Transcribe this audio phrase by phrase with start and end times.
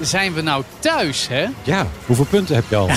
[0.00, 1.46] zijn we nou thuis, hè?
[1.62, 2.90] Ja, hoeveel punten heb je al?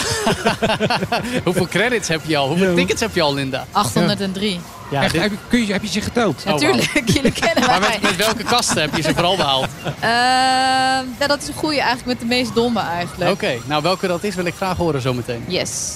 [1.45, 2.47] Hoeveel credits heb je al?
[2.47, 2.75] Hoeveel Ja.
[2.75, 3.65] tickets heb je al, Linda?
[3.71, 4.59] 803.
[4.91, 6.45] Ja, Echt, dit- heb, je, kun je, heb je ze geteld?
[6.45, 7.89] Natuurlijk, jullie kennen maar mij.
[7.89, 9.67] met, met welke kasten heb je ze vooral behaald?
[9.83, 10.05] Ehm,
[11.19, 13.31] ja, dat is een goede eigenlijk met de meest domme eigenlijk.
[13.31, 15.43] Oké, nou welke dat is wil ik graag horen zometeen.
[15.47, 15.91] Yes.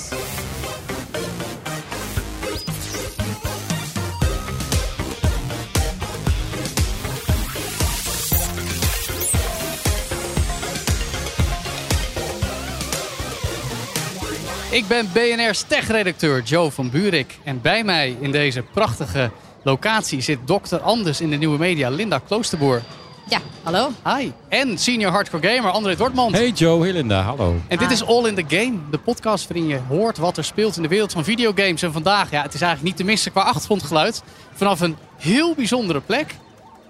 [14.73, 17.37] Ik ben BNR's tech-redacteur Joe van Buurik.
[17.43, 19.31] En bij mij in deze prachtige
[19.63, 22.81] locatie zit dokter Anders in de nieuwe media Linda Kloosterboer.
[23.29, 23.91] Ja, hallo.
[24.05, 24.31] Hi.
[24.49, 26.35] En senior hardcore gamer André Dortmund.
[26.35, 27.55] Hey Joe, hey Linda, hallo.
[27.67, 30.75] En dit is All in the Game, de podcast waarin je hoort wat er speelt
[30.75, 31.81] in de wereld van videogames.
[31.81, 36.01] En vandaag, ja, het is eigenlijk niet te missen qua achtergrondgeluid, vanaf een heel bijzondere
[36.01, 36.35] plek.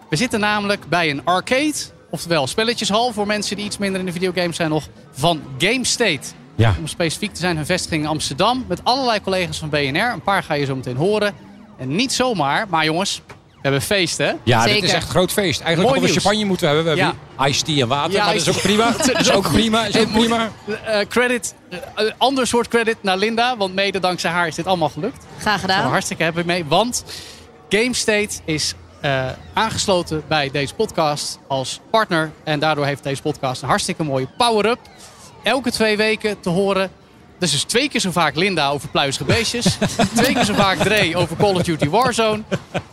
[0.10, 1.74] We zitten namelijk bij een arcade,
[2.10, 6.42] oftewel spelletjeshal voor mensen die iets minder in de videogames zijn nog, van GameState.
[6.56, 10.12] Ja, Om specifiek te zijn, hun vestiging in Amsterdam, met allerlei collega's van BNR.
[10.14, 11.34] Een paar ga je zo meteen horen.
[11.78, 14.32] En niet zomaar, maar jongens, we hebben feest hè?
[14.44, 15.62] ja dit is echt een groot feest.
[15.62, 16.84] Eigenlijk hadden we champagne moeten hebben.
[16.86, 17.46] We hebben Ja.
[17.46, 18.92] iced tea en water, Ja, maar dat is ook prima.
[19.08, 20.50] Dat is ook prima, is ook prima.
[20.86, 21.80] Eh, credit, eh,
[22.18, 25.26] ander soort credit naar Linda, want mede dankzij haar is dit allemaal gelukt.
[25.40, 25.90] Graag gedaan.
[25.90, 26.66] hartstikke happy mee.
[26.66, 27.04] Want
[27.70, 32.32] GameState is eh, aangesloten bij deze podcast als partner.
[32.44, 34.80] En daardoor heeft deze podcast een hartstikke mooie power-up.
[35.44, 36.92] Elke twee weken te horen.
[37.40, 39.78] Dus dus twee keer zo vaak Linda over pluizige beestjes.
[40.16, 42.42] twee keer zo vaak Dre over Call of Duty Warzone.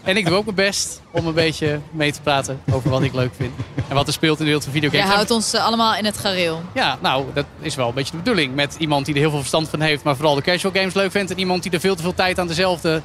[0.03, 3.15] En ik doe ook mijn best om een beetje mee te praten over wat ik
[3.15, 3.53] leuk vind.
[3.89, 5.15] En wat er speelt in de wereld van Je videogames.
[5.15, 6.63] houdt ons eh, allemaal in het gareel.
[6.75, 8.55] Ja, nou, dat is wel een beetje de bedoeling.
[8.55, 11.11] Met iemand die er heel veel verstand van heeft, maar vooral de casual games leuk
[11.11, 11.31] vindt.
[11.31, 13.03] En iemand die er veel te veel tijd aan dezelfde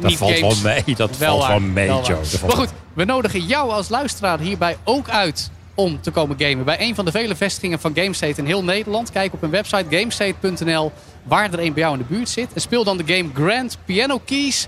[0.00, 1.86] Dat niet valt games wel mee, dat wel valt waar, wel mee.
[1.86, 2.02] Joe.
[2.04, 6.64] Dat Maar goed, we nodigen jou als luisteraar hierbij ook uit om te komen gamen.
[6.64, 9.10] Bij een van de vele vestigingen van GameState in heel Nederland.
[9.10, 12.52] Kijk op hun website gamestate.nl waar er een bij jou in de buurt zit.
[12.52, 14.66] En speel dan de game Grand Piano Keys.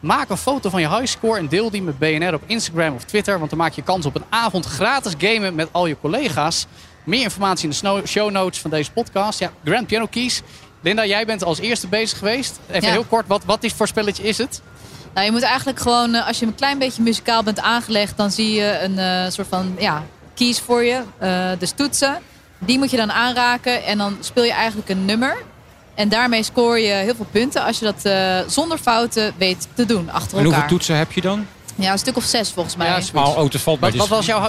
[0.00, 3.38] Maak een foto van je highscore en deel die met BNR op Instagram of Twitter.
[3.38, 6.66] Want dan maak je kans op een avond gratis gamen met al je collega's.
[7.04, 9.38] Meer informatie in de show notes van deze podcast.
[9.38, 10.42] Ja, Grand Piano Keys.
[10.82, 12.60] Linda, jij bent als eerste bezig geweest.
[12.70, 12.92] Even Ja.
[12.92, 14.62] heel kort, wat, wat is voor spelletje is het?
[15.14, 18.30] Nou, je moet eigenlijk gewoon, eh, als je een klein beetje muzikaal bent aangelegd, dan
[18.30, 20.02] zie je een eh, soort van ja,
[20.44, 21.02] keys voor je.
[21.18, 22.18] eh dus toetsen.
[22.58, 25.36] Die moet je dan aanraken en dan speel je eigenlijk een nummer.
[25.94, 29.84] En daarmee scoor je heel veel punten als je dat eh, zonder fouten weet te
[29.84, 30.68] doen achter En hoeveel elkaar.
[30.68, 31.46] toetsen heb je dan?
[31.74, 32.86] Ja, een stuk of zes volgens mij.
[32.86, 33.90] Ja, Oh, oh, dat valt mij.
[33.90, 34.40] Wat, wat Dus- was jouw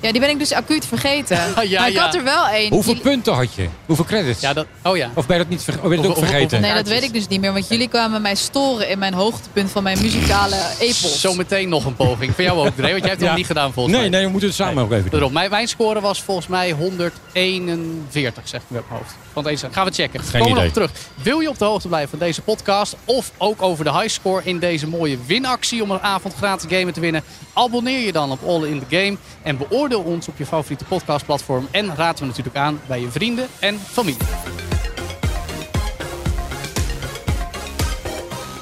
[0.00, 0.12] highscore?
[0.12, 1.36] die ben ik dus acuut vergeten.
[1.68, 2.02] Ja, maar ik ja.
[2.04, 2.70] had er wel één.
[2.72, 3.68] Hoeveel Jullie- punten had je?
[3.86, 4.40] Hoeveel credits?
[4.40, 5.10] Ja, dat, oh ja.
[5.14, 6.58] Of ben je dat niet ver- of ben je dat ook Of- vergeten?
[6.58, 7.52] of- Nee, dat weet ik dus niet meer.
[7.52, 11.20] Want jullie kwamen mij storen in mijn hoogtepunt van mijn muzikale epos.
[11.20, 12.34] Zometeen nog een poging.
[12.34, 13.26] Voor jou ook, Dre, want jij hebt het Ja.
[13.26, 14.10] nog niet gedaan volgens nee, mij.
[14.18, 15.10] nee, we moeten het samen ook even doen.
[15.10, 15.32] Daarom.
[15.32, 19.14] Mijn, mijn score was volgens mij 141, zeg ik nu op mijn hoofd.
[19.32, 19.68] Van deze.
[19.70, 20.20] Gaan we checken.
[20.20, 20.68] Geen Komen nog idee.
[20.68, 20.90] op terug.
[21.22, 22.96] Wil je op de hoogte blijven van deze podcast?
[23.04, 27.00] Of ook over de highscore in deze mooie winactie om een avond gratis gamen te
[27.00, 27.22] winnen?
[27.52, 29.16] Abonneer je dan op All in the Game.
[29.42, 31.68] En beoordeel ons op je favoriete podcastplatform.
[31.70, 34.26] En raad we natuurlijk aan bij je vrienden en familie.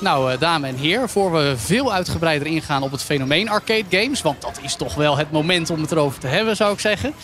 [0.01, 4.23] Nou, eh, dames en heren, voor we veel uitgebreider ingaan op het fenomeen arcade games,
[4.23, 7.15] want dat is toch wel het moment om het erover te hebben, zou ik zeggen.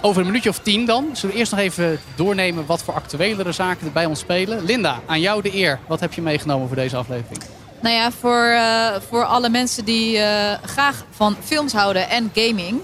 [0.00, 1.08] Over een minuutje of tien dan.
[1.12, 4.64] Zullen we eerst nog even doornemen wat voor actuelere zaken er bij ons spelen?
[4.64, 5.78] Linda, aan jou de eer.
[5.86, 7.42] Wat heb je meegenomen voor deze aflevering?
[7.80, 12.80] Nou ja, voor, eh, voor alle mensen die eh, graag van films houden en gaming...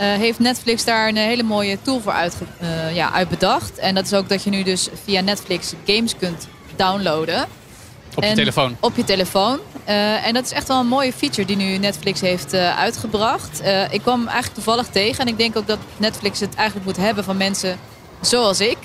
[0.00, 3.78] eh, heeft Netflix daar een hele mooie tool voor eh, ja, uitbedacht.
[3.78, 7.42] En dat is ook dat je nu dus via Netflix games kunt downloaden.
[8.16, 8.76] Op je En- telefoon.
[8.80, 9.58] Op je telefoon.
[9.84, 13.62] Eh, en dat is echt wel een mooie feature die nu Netflix heeft uitgebracht.
[13.90, 15.20] Ik kwam eigenlijk toevallig tegen.
[15.20, 17.78] En ik denk ook dat Netflix het eigenlijk moet hebben van mensen
[18.20, 18.78] zoals ik.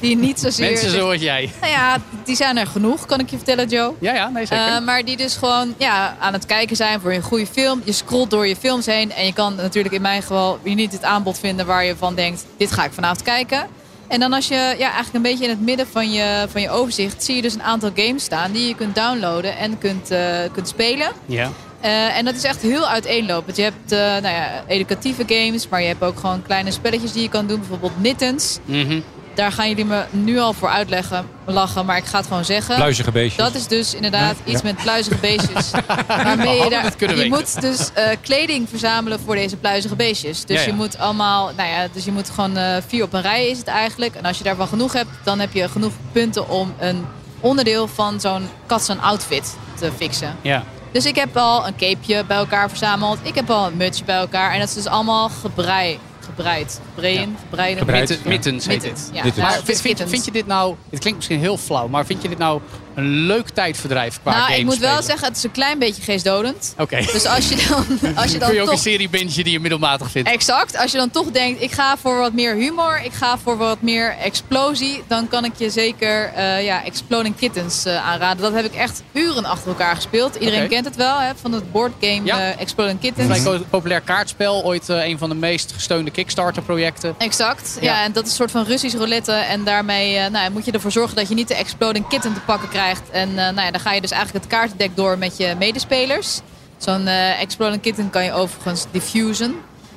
[0.00, 0.70] Die niet zozeer...
[0.70, 1.52] Mensen zoals jij.
[1.60, 3.94] Nou ja, die zijn er genoeg, kan ik je vertellen, Joe.
[4.00, 4.66] Ja, ja, nee zeker.
[4.66, 7.80] Eh, maar die dus gewoon ja, aan het kijken zijn voor een goede film.
[7.84, 9.12] Je scrolt door je films heen.
[9.12, 12.14] En je kan natuurlijk in mijn geval weer niet het aanbod vinden waar je van
[12.14, 13.66] denkt, dit ga ik vanavond kijken.
[14.08, 16.70] En dan als je ja, eigenlijk een beetje in het midden van je, van je
[16.70, 20.38] overzicht, zie je dus een aantal games staan die je kunt downloaden en kunt, eh,
[20.52, 21.08] kunt spelen.
[21.26, 21.50] ja.
[21.80, 23.56] Eh, en dat is echt heel uiteenlopend.
[23.56, 27.22] Je hebt eh, nou ja, educatieve games, maar je hebt ook gewoon kleine spelletjes die
[27.22, 27.58] je kan doen.
[27.58, 28.58] Bijvoorbeeld Nittens.
[28.64, 29.00] Mhm.
[29.34, 32.74] daar gaan jullie me nu al voor uitleggen, lachen, maar ik ga het gewoon zeggen.
[32.74, 33.44] Pluizige beestjes.
[33.44, 34.68] Dat is dus inderdaad Ja, iets ja.
[34.72, 35.70] met pluizige beestjes.
[36.06, 37.28] waarmee je, daar, je weten.
[37.28, 40.44] moet dus eh, kleding verzamelen voor deze pluizige beestjes.
[40.44, 40.68] Dus Ja, ja.
[40.68, 43.58] je moet allemaal, nou ja, dus je moet gewoon eh, vier op een rij is
[43.58, 44.14] het eigenlijk.
[44.14, 47.06] En als je daarvan genoeg hebt, dan heb je genoeg punten om een
[47.40, 50.36] onderdeel van zo'n kat zijn outfit te fixen.
[50.42, 50.64] Ja.
[50.92, 53.18] Dus ik heb al een capeje bij elkaar verzameld.
[53.22, 54.52] Ik heb al een mutsje bij elkaar.
[54.52, 56.80] En dat is dus allemaal gebrei, gebreid.
[56.94, 57.78] Gebreien, gebreiden.
[57.78, 58.08] Gebreid.
[58.08, 58.30] Mitten, ja.
[58.30, 59.10] mittens heet dit.
[59.12, 59.24] ja.
[59.36, 62.28] Maar vind, vind, vind je dit nou, het klinkt misschien heel flauw, maar vind je
[62.28, 62.60] dit nou
[62.98, 66.02] een leuk tijdverdrijf qua Nou, games ik moet wel zeggen, het is een klein beetje
[66.02, 66.74] geestdodend.
[66.78, 67.00] Oké.
[67.12, 67.76] Dus als je dan,
[68.22, 68.78] als je Kun je dan ook een toch...
[68.78, 70.28] serie bingen die je middelmatig vindt?
[70.30, 70.76] Exact.
[70.76, 73.82] Als je dan toch denkt, ik ga voor wat meer humor, ik ga voor wat
[73.82, 78.42] meer explosie, dan kan ik je zeker eh, ja, Exploding Kittens eh, aanraden.
[78.42, 80.34] Dat heb ik echt uren achter elkaar gespeeld.
[80.34, 82.38] Iedereen kent het wel, hè, van het boardgame Ja.
[82.38, 83.40] eh, Exploding Een Kittens.
[83.40, 87.14] vrij populair kaartspel, ooit een van de meest gesteunde Kickstarter-projecten.
[87.18, 87.78] Exact.
[87.80, 87.86] Ja.
[87.92, 88.04] Ja.
[88.04, 89.32] en dat is een soort van Russisch roulette.
[89.32, 92.68] En daarmee nou, moet je ervoor zorgen dat je niet de Exploding Kitten te pakken
[92.68, 92.86] krijgt.
[93.10, 96.40] En eh, nou ja, dan ga je dus eigenlijk het kaartendek door met je medespelers.
[96.78, 99.54] Zo'n eh, Exploding Kitten kan je overigens diffusen.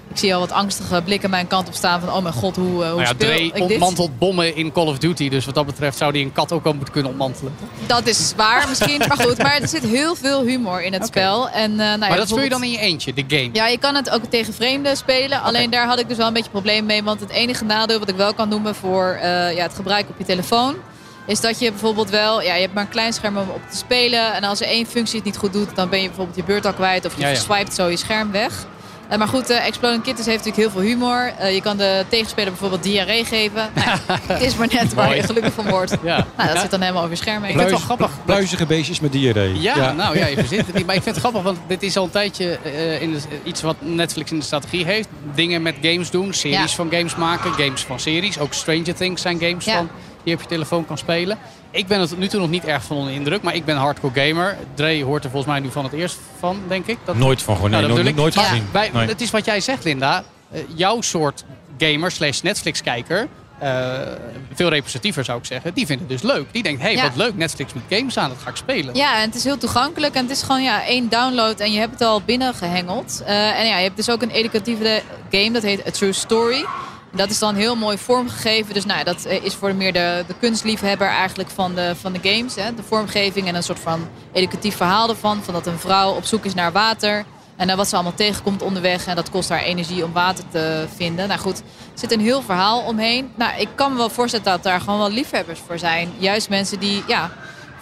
[0.10, 2.14] Ik zie al wat angstige blikken mijn kant op staan van...
[2.14, 3.62] oh mijn god, hoe, eh, hoe Nou ja, speel Dre ik dit?
[3.62, 5.30] ontmantelt bommen in Call of Duty.
[5.30, 7.54] Dus wat dat betreft zou die een kat ook wel moeten kunnen ontmantelen.
[7.86, 9.38] Dat is waar misschien, maar goed.
[9.38, 11.50] Maar er zit heel veel humor in het spel.
[11.50, 13.50] En, nou ja, maar dat speel je dan in je eentje, de game.
[13.54, 15.42] Ja, je kan het ook tegen vreemden spelen.
[15.42, 17.04] Alleen daar had ik dus wel een beetje probleem mee.
[17.04, 20.26] Want het enige nadeel wat ik wel kan noemen voor ja, het gebruik op je
[20.26, 20.76] telefoon...
[21.26, 22.42] is dat je bijvoorbeeld wel...
[22.42, 24.34] Ja, je hebt maar een klein scherm om op te spelen.
[24.34, 25.76] En als er één functie het niet goed doet...
[25.76, 27.06] dan ben je bijvoorbeeld je beurt al kwijt.
[27.06, 27.36] Of je Ja, ja.
[27.36, 28.66] swipet zo je scherm weg.
[29.10, 31.34] Eh, maar goed, eh, Exploding Kittens heeft natuurlijk heel veel humor.
[31.38, 33.70] Eh, je kan de tegenspeler bijvoorbeeld diarree geven.
[33.76, 33.98] Nou,
[34.28, 35.92] het is maar net waar je gelukkig van wordt.
[36.04, 36.16] Ja.
[36.18, 36.62] Nou, dat Ja.
[36.62, 37.52] zit dan helemaal over je scherm heen.
[37.52, 38.12] vind het wel grappig.
[38.26, 39.62] Pluizige beestjes met diarree.
[39.62, 40.86] Ja, nou ja, je verzint het niet.
[40.86, 43.62] Maar ik vind het grappig, want dit is al een tijdje eh, in de- iets
[43.62, 45.08] wat Netflix in de strategie heeft.
[45.36, 46.68] Dingen met games doen, series Ja.
[46.68, 48.40] van games maken, games van series.
[48.40, 49.76] Ook Stranger Things zijn games Ja.
[49.76, 49.90] van
[50.24, 51.38] die je op je telefoon kan spelen.
[51.72, 53.66] Ik ben er tot nu toe nog niet erg van onder de indruk, maar ik
[53.66, 54.58] ben hardcore gamer.
[54.74, 56.98] Dre hoort er volgens mij nu van het eerst van, denk ik.
[57.06, 58.68] Dat, Nooit van gewoon, nee, Nou, dat nooit, nooit gezien.
[58.72, 59.08] Bij, Nee.
[59.08, 60.24] Het is wat jij zegt, Linda.
[60.52, 61.44] Eh, jouw soort
[61.78, 63.28] gamer slash Netflix-kijker,
[63.60, 63.94] eh,
[64.54, 66.46] veel representatiever zou ik zeggen, die vindt het dus leuk.
[66.52, 67.02] Die denkt, hé, hey, Ja.
[67.04, 68.96] wat leuk, Netflix met games aan, dat ga ik spelen.
[68.96, 70.16] Ja, en het is heel toegankelijk.
[70.16, 73.22] En het is gewoon ja, één download en je hebt het al binnengehengeld.
[73.26, 75.02] Eh en ja, je hebt dus ook een educatieve
[75.32, 76.66] game, dat heet A True Story.
[77.16, 78.74] Dat is dan heel mooi vormgegeven.
[78.74, 82.14] Dus nou, ja, dat eh, is voor meer de, de kunstliefhebber eigenlijk van de, van
[82.14, 82.56] de games.
[82.56, 82.74] Hè.
[82.74, 85.44] De vormgeving en een soort van educatief verhaal ervan.
[85.44, 87.26] Van dat een vrouw op zoek is naar water.
[87.56, 89.06] En dan wat ze allemaal tegenkomt onderweg.
[89.06, 91.28] En dat kost haar energie om water te vinden.
[91.28, 93.32] Nou goed, er zit een heel verhaal omheen.
[93.36, 96.12] Nou, ik kan me wel voorstellen dat daar gewoon wel liefhebbers voor zijn.
[96.18, 97.32] Juist mensen die ja,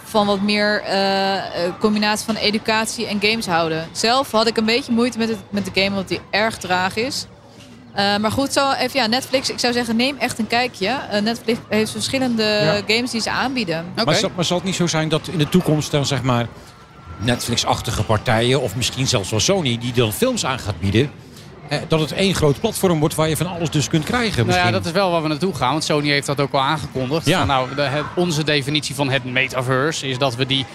[0.04, 3.88] van wat meer eh, eh, combinatie van educatie en games houden.
[3.92, 6.96] Zelf had ik een beetje moeite met, het, met de game, omdat die erg traag
[6.96, 7.26] is.
[7.94, 9.50] Eh, maar goed, zo even ja, Netflix.
[9.50, 10.88] Ik zou zeggen, neem echt een kijkje.
[10.88, 12.94] Eh, Netflix heeft verschillende Ja.
[12.94, 13.86] games die ze aanbieden.
[13.92, 14.04] Oké.
[14.04, 16.46] Maar, zal, maar zal het niet zo zijn dat in de toekomst dan zeg maar
[17.18, 21.10] Netflix-achtige partijen of misschien zelfs wel Sony die dan films aan gaat bieden,
[21.68, 24.34] eh, dat het één groot platform wordt waar je van alles dus kunt krijgen?
[24.34, 24.66] Nou Misschien.
[24.66, 25.70] ja, dat is wel waar we naartoe gaan.
[25.70, 27.26] Want Sony heeft dat ook al aangekondigd.
[27.26, 27.38] Ja.
[27.38, 30.66] Van, nou, de, onze definitie van het metaverse is dat we die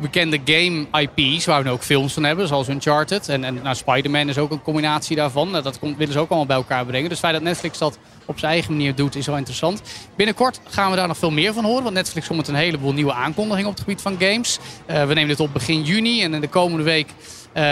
[0.00, 3.28] bekende game IP's, waar we ook films van hebben, zoals Uncharted.
[3.28, 5.50] En, en nou, Spider-Man is ook een combinatie daarvan.
[5.50, 7.08] Nou, Dat komt, willen ze ook allemaal bij elkaar brengen.
[7.08, 9.82] Dus feit dat Netflix dat op zijn eigen manier doet, is wel interessant.
[10.16, 11.82] Binnenkort gaan we daar nog veel meer van horen.
[11.82, 14.58] Want Netflix komt met een heleboel nieuwe aankondigingen op het gebied van games.
[14.86, 16.22] Eh, we nemen dit op begin juni.
[16.22, 17.08] En in de komende week
[17.52, 17.64] eh,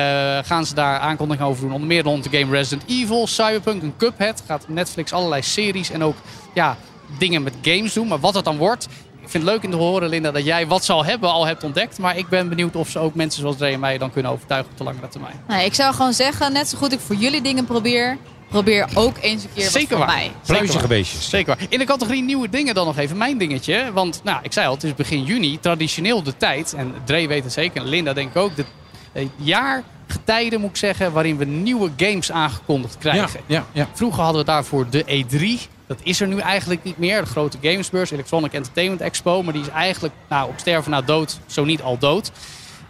[0.42, 1.72] gaan ze daar aankondigingen over doen.
[1.72, 4.42] Onder meer rond de game Resident Evil, Cyberpunk en Cuphead.
[4.46, 6.16] Gaat Netflix allerlei series en ook
[6.54, 6.76] ja,
[7.18, 8.08] dingen met games doen.
[8.08, 8.88] Maar wat dat dan wordt...
[9.26, 11.64] Ik vind het leuk in te horen, Linda, dat jij wat zal hebben al hebt
[11.64, 11.98] ontdekt.
[11.98, 14.70] Maar ik ben benieuwd of ze ook mensen zoals Dre en mij dan kunnen overtuigen
[14.72, 15.40] op de langere termijn.
[15.48, 18.16] Nou, ik zou gewoon zeggen, net zo goed ik voor jullie dingen probeer,
[18.48, 20.14] probeer ook eens een keer wat Zeker voor waar.
[20.14, 20.30] mij.
[20.46, 21.28] Pluizige beestjes.
[21.30, 21.66] Zeker waar.
[21.68, 23.92] In de categorie nieuwe dingen dan nog even mijn dingetje.
[23.92, 25.58] Want nou, ik zei al, het is begin juni.
[25.60, 28.64] Traditioneel de tijd, en Dre weet het zeker, en Linda denk ik ook, de
[29.12, 33.40] eh, jaargetijden moet ik zeggen, waarin we nieuwe games aangekondigd Ja, krijgen.
[33.46, 33.88] ja, ja.
[33.92, 35.74] Vroeger hadden we daarvoor de E3.
[35.86, 37.20] Dat is er nu eigenlijk niet meer.
[37.20, 39.42] De grote gamesbeurs, Electronic Entertainment Expo.
[39.42, 42.30] Maar die is eigenlijk nou, op sterven na dood, zo niet al dood.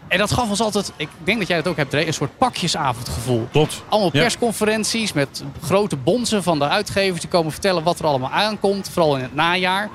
[0.09, 2.39] En dat gaf ons altijd, ik denk dat jij dat ook hebt, Dre, een soort
[2.39, 3.49] pakjesavondgevoel.
[3.53, 3.83] Klopt.
[3.89, 4.21] Allemaal Ja.
[4.21, 7.21] persconferenties met grote bonzen van de uitgevers.
[7.21, 8.89] Die komen vertellen wat er allemaal aankomt.
[8.93, 9.89] Vooral in het najaar.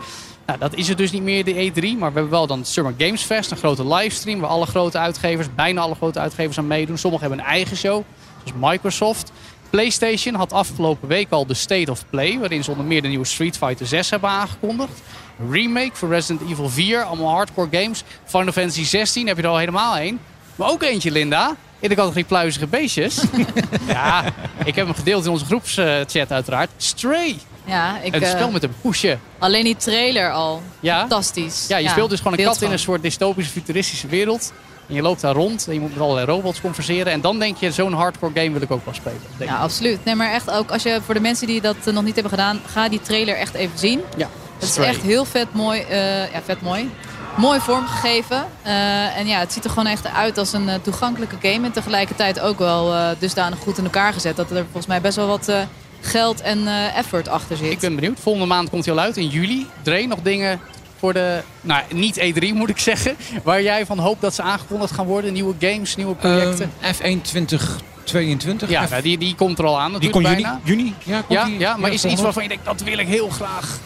[0.45, 1.81] Nou, dat is het dus niet meer, de E3.
[1.97, 3.51] Maar we hebben wel dan het Summer Games Fest.
[3.51, 6.97] Een grote livestream waar alle grote uitgevers, bijna alle grote uitgevers aan meedoen.
[6.97, 8.03] Sommigen hebben een eigen show.
[8.43, 9.31] Zoals Microsoft.
[9.71, 12.39] PlayStation had afgelopen week al de State of Play.
[12.39, 15.01] Waarin ze onder meer de nieuwe Street Fighter 6 hebben aangekondigd.
[15.39, 17.03] Een remake voor Resident Evil 4.
[17.03, 18.03] Allemaal hardcore games.
[18.25, 20.19] Final Fantasy 16 heb je er al helemaal heen.
[20.55, 21.55] Maar ook eentje, Linda.
[21.79, 23.23] In de categorie pluizige beestjes.
[23.87, 24.23] ja,
[24.65, 26.69] ik heb hem gedeeld in onze groepschat uiteraard.
[26.77, 27.37] Stray.
[27.65, 29.17] Ja, ik, het eh, spel met een poesje.
[29.39, 30.61] alleen die trailer al.
[30.79, 30.99] Ja?
[30.99, 31.65] Fantastisch.
[31.67, 34.53] Ja, je speelt dus gewoon een kat in een soort dystopische, futuristische wereld.
[34.91, 37.11] En je loopt daar rond en je moet met allerlei robots converseren.
[37.13, 39.19] En dan denk je, zo'n hardcore game wil ik ook wel spelen.
[39.37, 39.61] Denk Ja, ik.
[39.63, 40.05] absoluut.
[40.05, 42.31] Nee, maar echt ook als je voor de mensen die dat eh, nog niet hebben
[42.31, 44.01] gedaan, ga die trailer echt even zien.
[44.17, 44.29] ja.
[44.59, 45.79] Het is echt heel vet mooi.
[45.81, 46.89] eh, ja, vet mooi.
[47.37, 48.45] Mooi vormgegeven.
[48.61, 51.65] Eh, en ja, het ziet er gewoon echt uit als een toegankelijke game.
[51.65, 54.35] En tegelijkertijd ook wel dusdanig goed in elkaar gezet.
[54.35, 55.51] Dat er volgens mij best wel wat
[56.01, 57.71] geld en effort achter zit.
[57.71, 58.19] Ik ben benieuwd.
[58.19, 59.67] Volgende maand komt hij al uit, in juli.
[59.81, 60.59] Dre, nog dingen
[61.01, 61.41] voor de...
[61.61, 63.15] Nou, niet E3 moet ik zeggen.
[63.43, 65.33] Waar jij van hoopt dat ze aangekondigd gaan worden.
[65.33, 66.71] Nieuwe games, nieuwe projecten.
[66.81, 68.69] Ehm, F1 2022.
[68.69, 70.59] ja, F- nou, die, die komt er al aan die natuurlijk komt juni, bijna.
[70.63, 70.93] juni?
[71.03, 71.59] Ja, komt Ja, die?
[71.59, 73.79] ja, maar is iets waarvan je denkt, dat wil ik heel graag.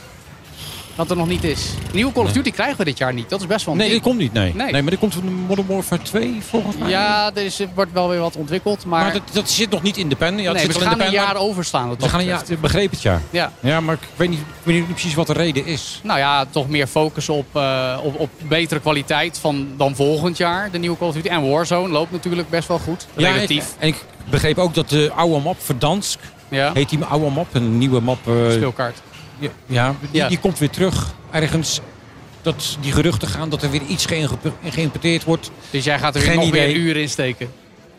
[0.95, 1.69] Dat er nog niet is.
[1.93, 3.29] Nieuwe Call of Duty krijgen we dit jaar niet.
[3.29, 4.53] Dat is best wel een Nee, die komt niet, nee.
[4.53, 4.71] Nee.
[4.71, 4.81] nee.
[4.81, 6.89] maar die komt van Modern Warfare 2 volgens mij.
[6.89, 8.85] Ja, er is, er wordt wel weer wat ontwikkeld.
[8.85, 10.37] Maar, Maar dat, dat zit nog niet in de pen.
[10.37, 11.87] Ja, het nee, zit we wel in gaan de een pen, jaar maar- overslaan.
[11.87, 13.21] wat We gaan een jaar, begreep het ja.
[13.29, 13.51] Ja.
[13.59, 15.99] Ja, maar ik weet, niet, ik weet niet precies wat de reden is.
[16.03, 20.71] Nou ja, toch meer focus op, eh, op, op betere kwaliteit van, dan volgend jaar.
[20.71, 21.27] De nieuwe Call of Duty.
[21.27, 23.07] En Warzone loopt natuurlijk best wel goed.
[23.15, 23.65] Ja, Relatief.
[23.65, 27.53] ik- en ik begreep ook dat de oude map Verdansk, Ja, heet die oude map,
[27.53, 28.27] een nieuwe map.
[28.27, 29.01] eh, speelkaart.
[29.39, 30.27] Ja, ja, die, Ja.
[30.27, 31.79] die komt weer terug ergens.
[32.41, 34.05] Dat die geruchten gaan dat er weer iets
[34.69, 35.51] geïmporteerd wordt.
[35.69, 36.65] Dus jij gaat er weer Geen nog idee.
[36.73, 37.51] weer uren in steken.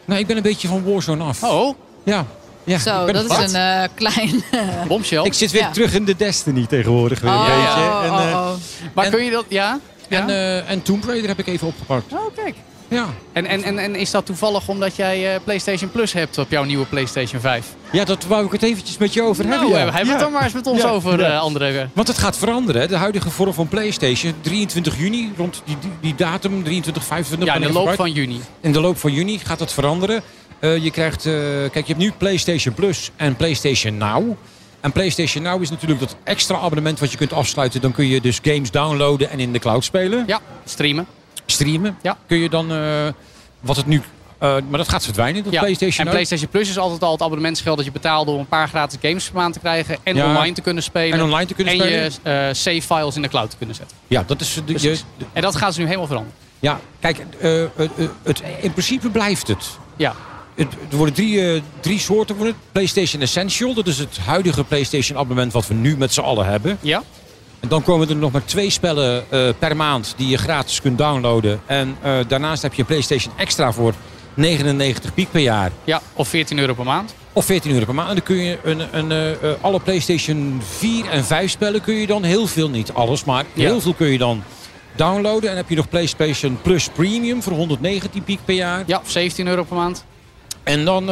[0.05, 1.43] Nou, ik ben een beetje van Warzone af.
[1.43, 2.26] Oh, Ja.
[2.64, 3.52] ja Zo, ik ben- dat is Wat?
[3.52, 4.43] een eh, klein...
[4.88, 5.25] bombshell.
[5.25, 5.71] Ik zit weer Ja.
[5.71, 7.81] terug in de Destiny tegenwoordig weer een Oh, beetje.
[7.81, 8.50] oh, En, oh, eh, oh.
[8.95, 9.45] maar en- kun je dat...
[9.49, 9.78] Ja?
[10.09, 10.21] ja?
[10.21, 12.12] en, eh, en Tomb Raider heb ik even opgepakt.
[12.12, 12.55] oh, kijk.
[12.88, 13.07] Ja.
[13.33, 16.64] En, en, en, en is dat toevallig omdat jij eh, PlayStation Plus hebt op jouw
[16.64, 17.66] nieuwe PlayStation 5?
[17.93, 19.78] ja, dat wou ik het eventjes met je over Nou, hebben.
[19.78, 19.85] ja.
[19.85, 20.19] hebben we het Ja.
[20.19, 21.31] dan maar eens met ons Ja, over, ja.
[21.33, 21.90] eh, André.
[21.93, 22.81] Want het gaat veranderen.
[22.81, 22.87] hè.
[22.88, 27.49] De huidige vorm van PlayStation, 23 juni, rond die, die, die datum, 23, 25.
[27.49, 28.40] Ja, in de loop van juni.
[28.61, 30.23] In de loop van juni gaat het veranderen.
[30.59, 34.33] Eh, je krijgt, eh, kijk, je hebt nu PlayStation Plus en PlayStation Now.
[34.81, 37.81] En PlayStation Now is natuurlijk dat extra abonnement wat je kunt afsluiten.
[37.81, 40.25] Dan kun je dus games downloaden en in de cloud spelen.
[40.26, 41.07] Ja, streamen.
[41.46, 41.96] Streamen.
[42.02, 42.16] Ja.
[42.26, 42.78] Kun je dan, eh,
[43.60, 44.02] wat het nu,
[44.38, 45.60] eh, maar dat gaat verdwijnen, dat Ja.
[45.60, 46.12] PlayStation en.
[46.12, 49.24] PlayStation Plus is altijd al het abonnementsgeld dat je betaalde om een paar gratis games
[49.24, 49.96] per maand te krijgen.
[50.02, 50.26] En Ja.
[50.28, 51.18] online te kunnen spelen.
[51.18, 52.02] En online te kunnen en spelen.
[52.02, 53.96] je eh, save files in de cloud te kunnen zetten.
[54.06, 54.98] Ja, dat is de, je.
[55.32, 56.38] En dat gaan ze nu helemaal veranderen.
[56.58, 57.18] ja, kijk,
[58.22, 59.68] het, in principe blijft het.
[59.96, 60.14] Ja,
[60.54, 62.36] Het, er worden drie, drie soorten.
[62.36, 62.54] Worden.
[62.54, 62.72] het.
[62.72, 66.78] PlayStation Essential, dat is het huidige PlayStation abonnement wat we nu met z'n allen hebben.
[66.80, 67.02] ja.
[67.66, 70.99] En dan komen er nog maar twee spellen eh, per maand die je gratis kunt
[70.99, 71.61] downloaden.
[71.66, 73.94] En eh, daarnaast heb je PlayStation Extra voor
[74.35, 75.70] 99 piek per jaar.
[75.85, 76.00] ja.
[76.12, 77.14] Of 14 euro per maand.
[77.32, 78.08] Of 14 euro per maand.
[78.08, 82.06] En dan kun je een, een, eh, alle PlayStation 4 en 5 spellen kun je
[82.06, 83.62] dan heel veel, niet alles, maar Ja.
[83.62, 84.42] heel veel kun je dan
[84.96, 85.50] downloaden.
[85.50, 88.82] En heb je nog PlayStation Plus Premium voor 119 piek per jaar.
[88.87, 90.04] Ja, of 17 euro per maand.
[90.62, 91.04] En dan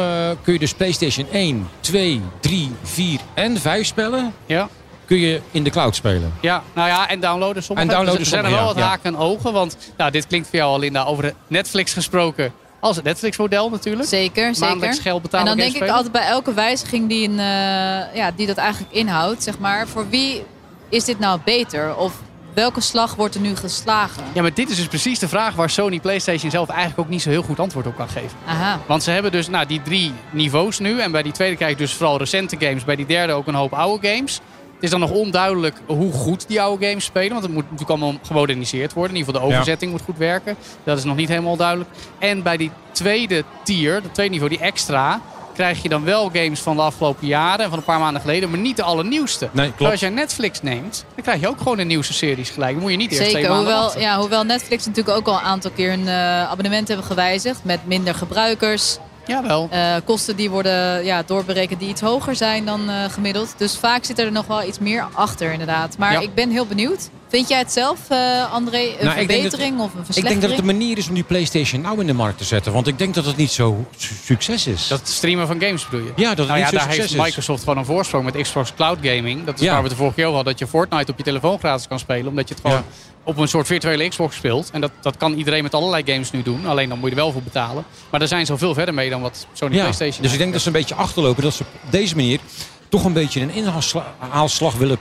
[0.43, 4.69] kun je dus PlayStation 1, 2, 3, 4 en 5 spellen Ja.
[5.05, 6.33] Kun je in de cloud spelen.
[6.41, 7.87] Ja, nou ja, en downloaden sommige.
[7.87, 8.87] En downloaden er zijn er wel wat ja.
[8.87, 9.53] haken en ogen.
[9.53, 12.53] Want nou, dit klinkt voor jou al, Linda, over Netflix gesproken.
[12.79, 14.09] Als het Netflix-model natuurlijk.
[14.09, 15.11] Zeker, Maandelijks zeker.
[15.11, 15.47] geld betalen.
[15.47, 18.93] En dan denk ik altijd bij elke wijziging die, een, eh, ja, die dat eigenlijk
[18.93, 20.43] inhoudt, zeg maar, voor wie
[20.89, 21.95] is dit nou beter?
[21.95, 22.13] Of
[22.55, 24.23] welke slag wordt er nu geslagen?
[24.33, 27.21] Ja, maar dit is dus precies de vraag waar Sony PlayStation zelf eigenlijk ook niet
[27.21, 28.37] zo heel goed antwoord op kan geven.
[28.47, 28.79] Aha.
[28.85, 30.99] Want ze hebben dus nou, die drie niveaus nu.
[30.99, 32.83] En bij die tweede krijg je dus vooral recente games.
[32.83, 34.39] Bij die derde ook een hoop oude games.
[34.85, 37.29] Het is dan nog onduidelijk hoe goed die oude games spelen.
[37.31, 39.11] Want het moet natuurlijk allemaal gemoderniseerd worden.
[39.15, 39.59] In ieder geval de Ja.
[39.61, 40.55] overzetting moet goed werken.
[40.83, 41.89] Dat is nog niet helemaal duidelijk.
[42.19, 45.21] En bij die tweede tier, de tweede niveau, die extra...
[45.53, 48.49] krijg je dan wel games van de afgelopen jaren en van een paar maanden geleden.
[48.49, 49.45] Maar niet de allernieuwste.
[49.45, 49.69] Nee, klopt.
[49.71, 52.71] Terwijl als jij Netflix neemt, dan krijg je ook gewoon de nieuwste series gelijk.
[52.73, 54.01] Dan moet je niet eerst twee Zeker, maanden hoewel, wachten.
[54.01, 57.79] ja, hoewel Netflix natuurlijk ook al een aantal keer hun eh, abonnement hebben gewijzigd met
[57.87, 58.97] minder gebruikers.
[59.27, 59.67] Jawel.
[59.71, 63.53] Eh, kosten die worden ja, doorberekend die iets hoger zijn dan eh, gemiddeld.
[63.57, 65.97] Dus vaak zit er nog wel iets meer achter inderdaad.
[65.97, 66.19] Maar Ja.
[66.19, 67.09] ik ben heel benieuwd.
[67.27, 70.27] Vind jij het zelf, eh, André, een Nou, ik dat- verbetering of een Ik verslechtering?
[70.27, 72.73] denk dat het een manier is om die PlayStation nou in de markt te zetten.
[72.73, 74.87] Want ik denk dat het niet zo su- succes is.
[74.87, 76.11] Dat streamen van games bedoel je?
[76.15, 77.17] ja, dat het Nou ja, daar heeft.
[77.17, 79.45] Microsoft gewoon een voorsprong met Xbox Cloud Gaming.
[79.45, 79.67] Dat is Ja.
[79.71, 80.53] waar we het de vorige keer over hadden.
[80.57, 82.27] Dat je Fortnite op je telefoon gratis kan spelen.
[82.27, 82.83] Omdat je het gewoon Ja.
[83.25, 84.69] Op een soort virtuele Xbox speelt.
[84.71, 86.65] En dat, dat kan iedereen met allerlei games nu doen.
[86.65, 87.83] Alleen dan moet je er wel voor betalen.
[88.09, 90.51] Maar daar zijn ze veel verder mee dan wat Sony Ja, PlayStation dus ik denk
[90.51, 91.43] dat ze een beetje achterlopen.
[91.43, 92.39] Dat ze op deze manier
[92.89, 94.97] toch een beetje een inhaalslag willen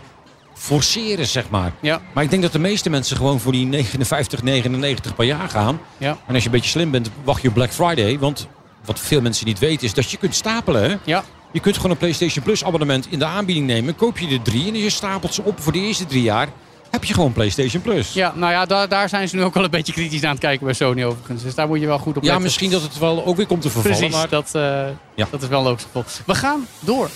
[0.55, 1.73] forceren, zeg maar.
[1.81, 5.49] Ja, Maar ik denk dat de meeste mensen gewoon voor die 59, 99 per jaar
[5.49, 5.81] gaan.
[5.99, 8.19] ja, En als je een beetje slim bent, wacht je op Black Friday.
[8.19, 8.49] Want
[8.85, 10.91] wat veel mensen niet weten is dat je kunt stapelen.
[10.91, 10.97] Hè?
[11.05, 11.25] ja.
[11.53, 13.97] Je kunt gewoon een PlayStation Plus abonnement in de aanbieding nemen.
[13.97, 16.49] Koop je er drie en je stapelt ze op voor de eerste drie jaar.
[16.95, 18.13] Heb je gewoon PlayStation Plus.
[18.13, 20.39] ja nou ja, daar, daar zijn ze nu ook wel een beetje kritisch aan het
[20.41, 21.43] kijken bij Sony overigens.
[21.43, 22.43] Dus daar moet je wel goed op Ja, letten.
[22.43, 23.99] misschien dat het wel ook weer komt te vervallen.
[23.99, 24.63] Precies, Maar dat, eh,
[25.15, 25.27] Ja.
[25.31, 26.07] dat is wel een logisch gevolg.
[26.27, 27.11] We gaan door.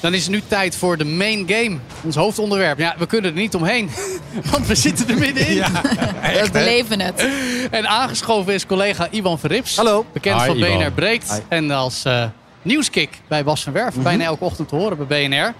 [0.00, 1.76] Dan is het nu tijd voor de main game.
[2.04, 2.78] Ons hoofdonderwerp.
[2.78, 3.90] Ja, we kunnen er niet omheen.
[4.52, 5.62] Want we zitten er middenin.
[6.42, 7.28] We beleven het.
[7.70, 9.76] En aangeschoven is collega Ivan Verrips.
[9.76, 10.04] Hallo.
[10.12, 10.58] Bekend Hi, van.
[10.58, 11.32] BNR Breekt.
[11.32, 11.40] Hi.
[11.48, 12.24] En als eh,
[12.62, 13.94] nieuwskick bij Bas van Werf.
[13.94, 15.54] Bijna elke ochtend te horen bij BNR.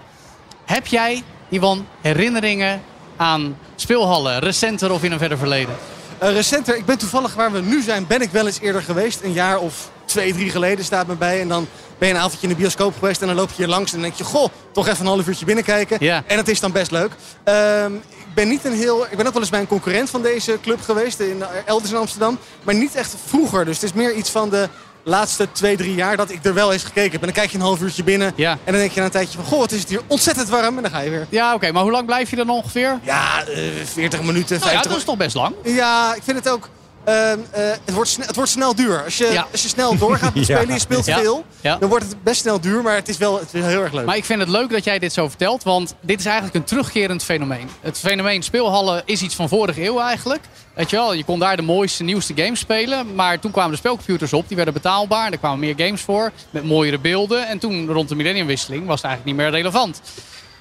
[0.64, 2.82] Heb jij, Ivan, herinneringen
[3.16, 4.38] aan speelhallen?
[4.38, 5.76] Recenter of in een verder verleden?
[6.18, 9.22] Eh, recenter, ik ben toevallig waar we nu zijn, ben ik wel eens eerder geweest.
[9.22, 11.40] Een jaar of twee, drie geleden staat me bij.
[11.40, 13.66] En dan ben je een avondje in de bioscoop geweest en dan loop je hier
[13.66, 14.24] langs en dan denk je...
[14.24, 15.96] Goh, toch even een half uurtje binnenkijken.
[16.00, 16.22] Ja.
[16.26, 17.10] En dat is dan best leuk.
[17.44, 19.06] Ehm, ik ben niet een heel...
[19.10, 21.90] Ik ben ook wel eens bij een concurrent van deze club geweest, in, eh, elders
[21.90, 22.38] in Amsterdam.
[22.62, 23.64] Maar niet echt vroeger.
[23.64, 24.68] Dus het is meer iets van de
[25.06, 27.20] laatste twee, drie jaar dat ik er wel eens gekeken heb.
[27.20, 28.32] En dan kijk je een half uurtje binnen.
[28.36, 28.50] Ja.
[28.50, 29.46] En dan denk je na een tijdje van...
[29.46, 30.76] Goh, wat is het hier ontzettend warm.
[30.76, 31.26] En dan ga je weer...
[31.28, 31.72] Ja, oké.
[31.72, 32.98] maar hoe lang blijf je dan ongeveer?
[33.02, 35.54] Ja, eh 40 minuten, 50 Nou ja, dat is toch best lang.
[35.64, 36.68] Ja, ik vind het ook.
[37.06, 39.04] Ehm, eh, het, wordt snel, het wordt snel duur.
[39.04, 39.46] Als je, Ja.
[39.52, 40.56] als je snel doorgaat met Ja.
[40.56, 41.18] spelen, je speelt Ja.
[41.18, 41.76] veel, Ja.
[41.76, 42.82] dan wordt het best snel duur.
[42.82, 44.06] Maar het is wel het is heel erg leuk.
[44.06, 46.64] Maar ik vind het leuk dat jij dit zo vertelt, want dit is eigenlijk een
[46.64, 47.68] terugkerend fenomeen.
[47.80, 50.40] Het fenomeen speelhallen is iets van vorige eeuw eigenlijk.
[50.75, 53.14] Weet je wel, je kon daar de mooiste, nieuwste games spelen.
[53.14, 55.32] Maar toen kwamen de spelcomputers op, die werden betaalbaar.
[55.32, 57.48] Er kwamen meer games voor, met mooiere beelden.
[57.48, 60.00] En toen, rond de millenniumwisseling, was het eigenlijk niet meer relevant.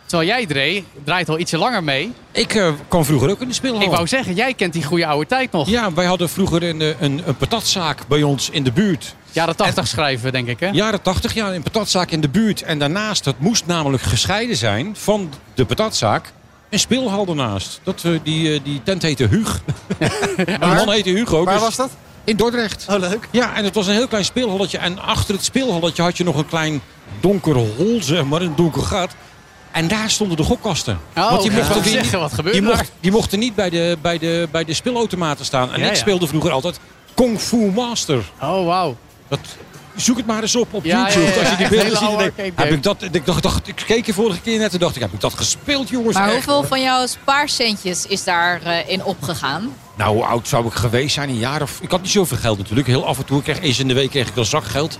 [0.05, 2.13] Terwijl jij, Dre, draait al ietsje langer mee.
[2.31, 3.81] Ik eh, kwam vroeger ook in de speelhal.
[3.81, 5.69] Ik wou zeggen, jij kent die goede oude tijd nog.
[5.69, 9.15] Ja, wij hadden vroeger een, eh, een, een patatzaak bij ons in de buurt.
[9.31, 10.67] Jaren 80 schrijven, denk ik, hè?
[10.67, 12.61] Jaren 80 jaar een patatzaak in de buurt.
[12.61, 16.31] En daarnaast, het moest namelijk gescheiden zijn van de patatzaak.
[16.69, 17.79] Een speelhal ernaast.
[17.83, 19.61] Dat, eh, die, die tent heette Huug.
[20.37, 21.43] en de man heette Hugo.
[21.43, 21.89] Waar dus- was dat?
[22.23, 22.85] In Dordrecht.
[22.89, 23.27] Oh, leuk.
[23.31, 24.77] Ja, en het was een heel klein speelhalletje.
[24.77, 26.81] En achter het speelhalletje had je nog een klein
[27.19, 29.15] donker hol, zeg maar, een donker gat.
[29.75, 30.99] En daar stonden de gokkasten.
[31.17, 33.69] Oh, Want die mochten, weer zeggen, niet- wat gebeurt die, mocht, die mochten niet bij
[33.69, 35.73] de, bij, de, bij de speelautomaten staan.
[35.73, 35.97] En Ja, ik ja.
[35.97, 36.79] speelde vroeger altijd
[37.13, 38.17] Kung Fu Master.
[38.41, 38.95] Oh, wauw.
[39.27, 39.39] Dat,
[39.95, 41.25] zoek het maar eens op op Ja, YouTube.
[41.25, 43.83] ja, ja, Als je die beelden ziet, denk heb ik dat, ik dacht, dacht, ik
[43.87, 46.15] keek je vorige keer net en dacht ik, heb ik dat gespeeld, jongens?
[46.15, 46.33] Maar Echt.
[46.33, 49.73] hoeveel van jouw spaarcentjes is daarin in opgegaan?
[49.97, 51.29] Nou, hoe oud zou ik geweest zijn?
[51.29, 51.79] Een jaar of...
[51.81, 52.87] Ik had niet zoveel geld natuurlijk.
[52.87, 54.99] Heel af en toe, ik kreeg eens in de week kreeg ik dan zakgeld.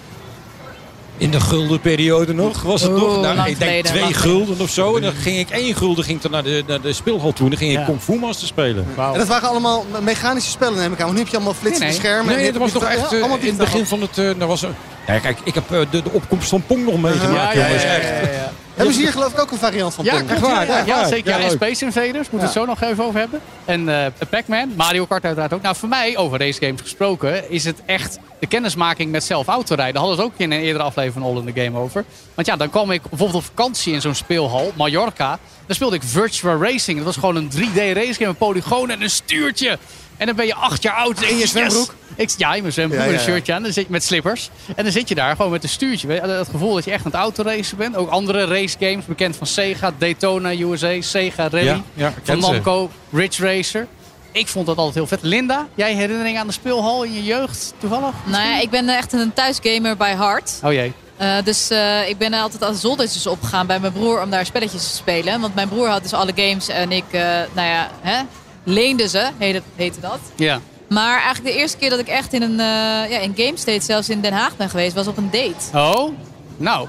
[1.17, 3.21] In de guldenperiode nog, was het nog?
[3.21, 4.95] Nou, ik denk twee gulden of zo.
[4.95, 7.43] En dan ging ik één gulden ging dan naar de, naar de speelhal toe.
[7.43, 7.86] En dan ging ik Ja.
[7.86, 8.86] Kung Fu Master spelen.
[8.97, 11.06] En dat waren allemaal mechanische spellen, neem ik aan.
[11.06, 12.06] Want nu heb je allemaal flitsende Nee, nee.
[12.06, 12.34] schermen.
[12.34, 14.15] en Nee, dat was nog digitaal- echt ja, eh, allemaal in het begin van het...
[14.15, 14.62] nou was,
[15.08, 17.54] ja, kijk, ik heb eh, de, de opkomst van Pong nog meegemaakt.
[17.56, 18.51] Ja, ja, ja, ja.
[18.76, 21.40] Hebben ze hier geloof ik ook een variant van Ja, Echt waar, ja, zeker.
[21.40, 21.52] Ja, en.
[21.52, 23.42] Space Invaders, moeten we het zo nog even over hebben.
[23.66, 25.62] En eh, Pac-Man, Mario Kart uiteraard ook.
[25.62, 29.94] Nou, voor mij, over race games gesproken, is het echt de kennismaking met zelf autorijden.
[29.94, 32.06] Daar hadden we het ook in een eerdere aflevering van All in the Game over.
[32.34, 35.40] Want ja, dan kwam ik bijvoorbeeld op vakantie in zo'n speelhal, Mallorca.
[35.66, 36.98] Daar speelde ik Virtual Racing.
[36.98, 39.78] Dat was gewoon een 3D race game, een polygoon en een stuurtje.
[40.17, 41.21] En dan ben je acht jaar oud.
[41.21, 41.95] In je zwembroek?
[42.15, 43.63] Ik, ja, in mijn zwembroek Ja, met ja, een shirtje aan.
[43.63, 44.49] Dan zit je met slippers.
[44.75, 46.08] En dan zit je daar gewoon met een stuurtje.
[46.08, 47.95] Het gevoel dat je echt aan het autoracen bent.
[47.95, 51.65] Ook andere race games, bekend van Sega, Daytona USA, Sega Rally.
[51.65, 52.39] Ja, ja, ik van.
[52.39, 53.88] Namco, Ridge Racer.
[54.32, 55.19] Ik vond dat altijd heel vet.
[55.21, 58.13] Linda, jij herinnering aan de speelhal in je jeugd toevallig?
[58.25, 60.60] Nou ja, ik ben echt een thuisgamer bij hart.
[60.63, 60.93] Oh jee.
[61.17, 64.45] Eh, dus eh, ik ben er altijd aan zoldertjes opgegaan bij mijn broer om daar
[64.45, 65.41] spelletjes te spelen.
[65.41, 67.21] Want mijn broer had dus alle games en ik, eh,
[67.54, 68.21] nou ja, hè,
[68.65, 70.19] leende ze, heette, heette dat.
[70.36, 70.60] Ja.
[70.89, 73.84] Maar eigenlijk de eerste keer dat ik echt in een uh, ja, in Game State,
[73.84, 75.78] zelfs in Den Haag ben geweest, was op een date.
[75.78, 76.10] Oh,
[76.58, 76.88] nou.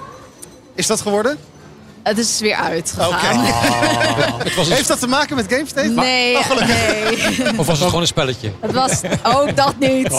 [0.74, 1.38] Is dat geworden?
[2.06, 3.08] Het is weer uitgegaan.
[3.08, 3.52] Oké.
[4.44, 5.88] Het was een- Heeft dat te maken met GameState?
[5.88, 7.58] Nee, nee.
[7.58, 8.52] of was het gewoon een spelletje?
[8.60, 10.10] Het was ook dat niet.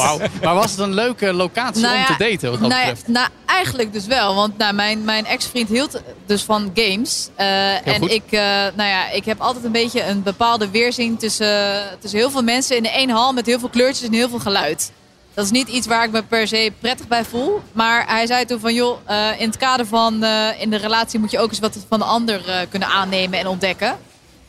[0.41, 3.27] Maar was het een leuke locatie Nou om te daten wat dat nou, ja, nou,
[3.45, 4.35] eigenlijk dus wel.
[4.35, 7.29] Want nou, mijn, mijn ex-vriend hield dus van games.
[7.35, 8.11] Eh, en goed.
[8.11, 8.39] ik, eh,
[8.75, 12.77] nou ja, ik heb altijd een beetje een bepaalde weerzin tussen, tussen heel veel mensen
[12.77, 14.91] in de één hal met heel veel kleurtjes en heel veel geluid.
[15.37, 17.61] Dat is niet iets waar ik me per se prettig bij voel.
[17.71, 21.19] Maar hij zei toen van, joh, eh, in het kader van eh, in de relatie
[21.19, 23.97] moet je ook eens wat van de ander eh, kunnen aannemen en ontdekken.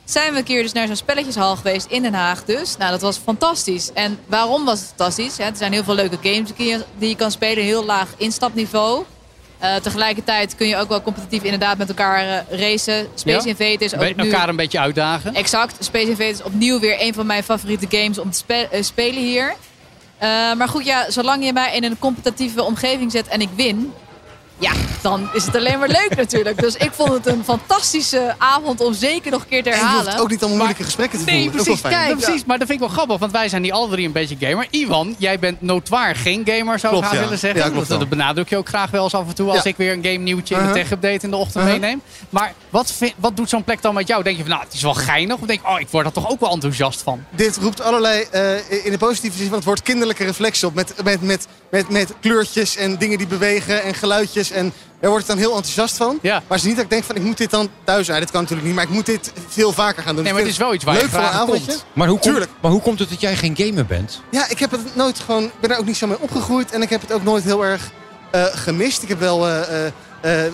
[0.04, 2.76] Zijn we een keer dus naar zo'n spelletjeshal geweest in Den Haag dus.
[2.76, 3.92] Nou, dat was fantastisch.
[3.92, 5.38] En waarom was het fantastisch?
[5.38, 7.64] Er zijn heel veel leuke games die je, die je kan spelen.
[7.64, 9.04] Heel laag instapniveau.
[9.82, 13.08] Tegelijkertijd kun je ook wel competitief inderdaad met elkaar eh, racen.
[13.14, 13.56] Space Ja?
[13.56, 14.30] Invaders ook nu...
[14.30, 15.34] elkaar een beetje uitdagen.
[15.34, 15.84] Exact.
[15.84, 19.54] Space Invaders opnieuw weer een van mijn favoriete games om te spe- spelen hier.
[20.18, 23.92] Eh, maar goed, ja, zolang je mij in een competitieve omgeving zet en ik win...
[24.60, 26.60] Ja, dan is het alleen maar leuk natuurlijk.
[26.60, 29.84] Dus ik vond het een fantastische avond om zeker nog een keer te En je
[29.84, 30.18] herhalen.
[30.18, 31.52] ook niet allemaal moeilijke gesprekken te Nee, voeren.
[31.62, 31.72] precies.
[31.72, 32.06] Ook wel fijn.
[32.06, 32.44] Kijk, precies.
[32.44, 34.66] Maar dat vind ik wel grappig, want wij zijn hier alle drie een beetje gamer.
[34.70, 37.20] Iwan, jij bent notoir geen gamer, zou ik graag ja.
[37.20, 37.60] willen zeggen.
[37.60, 39.70] Ja, klopt dat, dat benadruk je ook graag wel eens af en toe als Ja.
[39.70, 40.82] ik weer een game nieuwtje in de Uh-huh.
[40.82, 41.80] tech-update in de ochtend Uh-huh.
[41.80, 42.02] meeneem.
[42.30, 44.22] Maar wat, vind- wat doet zo'n plek dan met jou?
[44.22, 45.36] Denk je van, nou, het is wel geinig?
[45.40, 47.24] Of denk je, oh, ik word er toch ook wel enthousiast van?
[47.30, 50.74] Dit roept allerlei, eh, in de positieve zin van het woord, kinderlijke reflexen op.
[50.74, 54.47] Met, met, met, met, met kleurtjes en dingen die bewegen en geluidjes.
[54.50, 54.56] Is.
[54.56, 56.18] En daar word ik dan heel enthousiast van.
[56.22, 56.32] Ja.
[56.32, 58.06] Maar het is niet dat ik denk van ik moet dit dan thuis.
[58.06, 60.24] Ja, dit kan natuurlijk niet, maar ik moet dit veel vaker gaan doen.
[60.24, 61.66] Nee, maar het is wel iets waar je leuk voor een avondje.
[61.66, 61.84] komt.
[61.92, 62.50] Maar hoe, komt, Tuurlijk.
[62.60, 64.22] maar hoe komt het dat jij geen gamer bent?
[64.30, 66.72] Ja, ik heb het nooit gewoon, ik ben er ook niet zo mee opgegroeid.
[66.72, 67.90] En ik heb het ook nooit heel erg
[68.30, 69.02] eh, gemist.
[69.02, 69.86] Ik heb wel eh,
[70.20, 70.52] eh,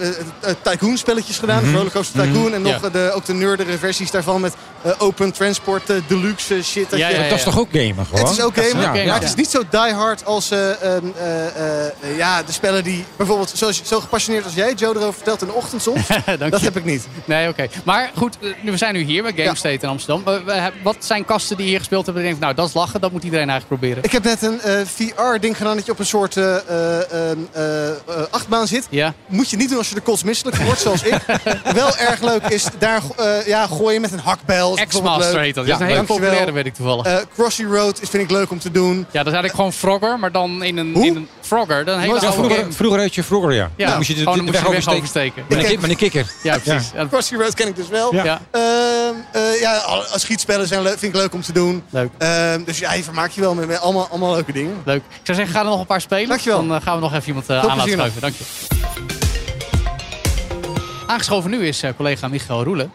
[0.63, 1.57] tycoon spelletjes gedaan.
[1.57, 1.65] Mhm.
[1.65, 2.55] Dus Rollercoaster Tycoon.
[2.55, 4.55] En nog de, ook de nerdere versies daarvan met
[4.99, 6.91] open transport, eh, deluxe shit.
[6.91, 8.21] Dat Ja, je, ja, Dat is toch ook gamer gewoon?
[8.21, 9.15] Het is ook gamer, maar ja.
[9.15, 13.05] het is niet zo diehard als eh, ehm, eh, eh, eh, ja, de spellen die
[13.17, 16.01] bijvoorbeeld zoals, zo gepassioneerd als jij, Joe, erover vertelt in de ochtend soms.
[16.51, 17.07] Dat heb ik niet.
[17.25, 17.67] Nee, oké.
[17.85, 19.55] Maar goed, eh, nu- we zijn nu hier bij Game Ja.
[19.55, 20.35] State in Amsterdam.
[20.35, 22.23] Eh, we hebben- Wat zijn kasten die hier gespeeld hebben?
[22.25, 23.01] Denkt, nou, dat is lachen.
[23.01, 24.05] Dat moet iedereen eigenlijk proberen.
[24.05, 27.39] Ik heb net een eh, VR-ding gedaan dat je op een soort eh, eh, ehm,
[27.53, 27.95] eh, eh,
[28.31, 28.87] achtbaan zit.
[28.91, 31.15] Ja, Moet je niet doen als je er kotsmisselijk wordt, zoals ik.
[31.75, 34.74] Wel erg leuk is daar eh, ja, gooien met een hakbijl.
[34.79, 35.45] Is bijvoorbeeld X-Master leuk.
[35.45, 35.67] heet dat.
[35.67, 37.07] Dat is Ja, een hele populaire, weet ik toevallig.
[37.07, 38.97] Eh, Crossy Road is, vind ik leuk om te doen.
[38.97, 41.07] ja, dat is eigenlijk gewoon Frogger, maar dan in een, Hoe?
[41.07, 41.85] in een Frogger.
[41.85, 43.71] Dan een hele Ja, vroeger, vroeger had je vroeger, ja.
[43.77, 44.99] Ja, Dan moest je de, gewoon de, dan de moest je weg oversteken.
[44.99, 45.45] oversteken.
[45.49, 46.33] Met een, Ik ki- met een kikker.
[46.43, 46.91] Ja, precies.
[46.95, 47.07] Ja.
[47.07, 48.15] Crossy Road ken ik dus wel.
[48.15, 48.25] Ja.
[48.25, 48.63] Ja, Ehm,
[49.33, 51.83] eh, ja, alle- schietspellen zijn vind ik leuk om te doen.
[51.91, 52.11] leuk.
[52.19, 54.83] Ehm, dus ja, je vermaakt je wel met, met allemaal, allemaal leuke dingen.
[54.85, 55.03] Leuk.
[55.09, 56.29] Ik zou zeggen, ga er nog een paar spelen.
[56.29, 56.67] Dankjewel.
[56.67, 58.21] Dan eh, gaan we nog even iemand aan laten schuiven.
[58.21, 58.45] Dank je.
[61.07, 62.93] Aangeschoven nu is eh, collega Michael Roelen.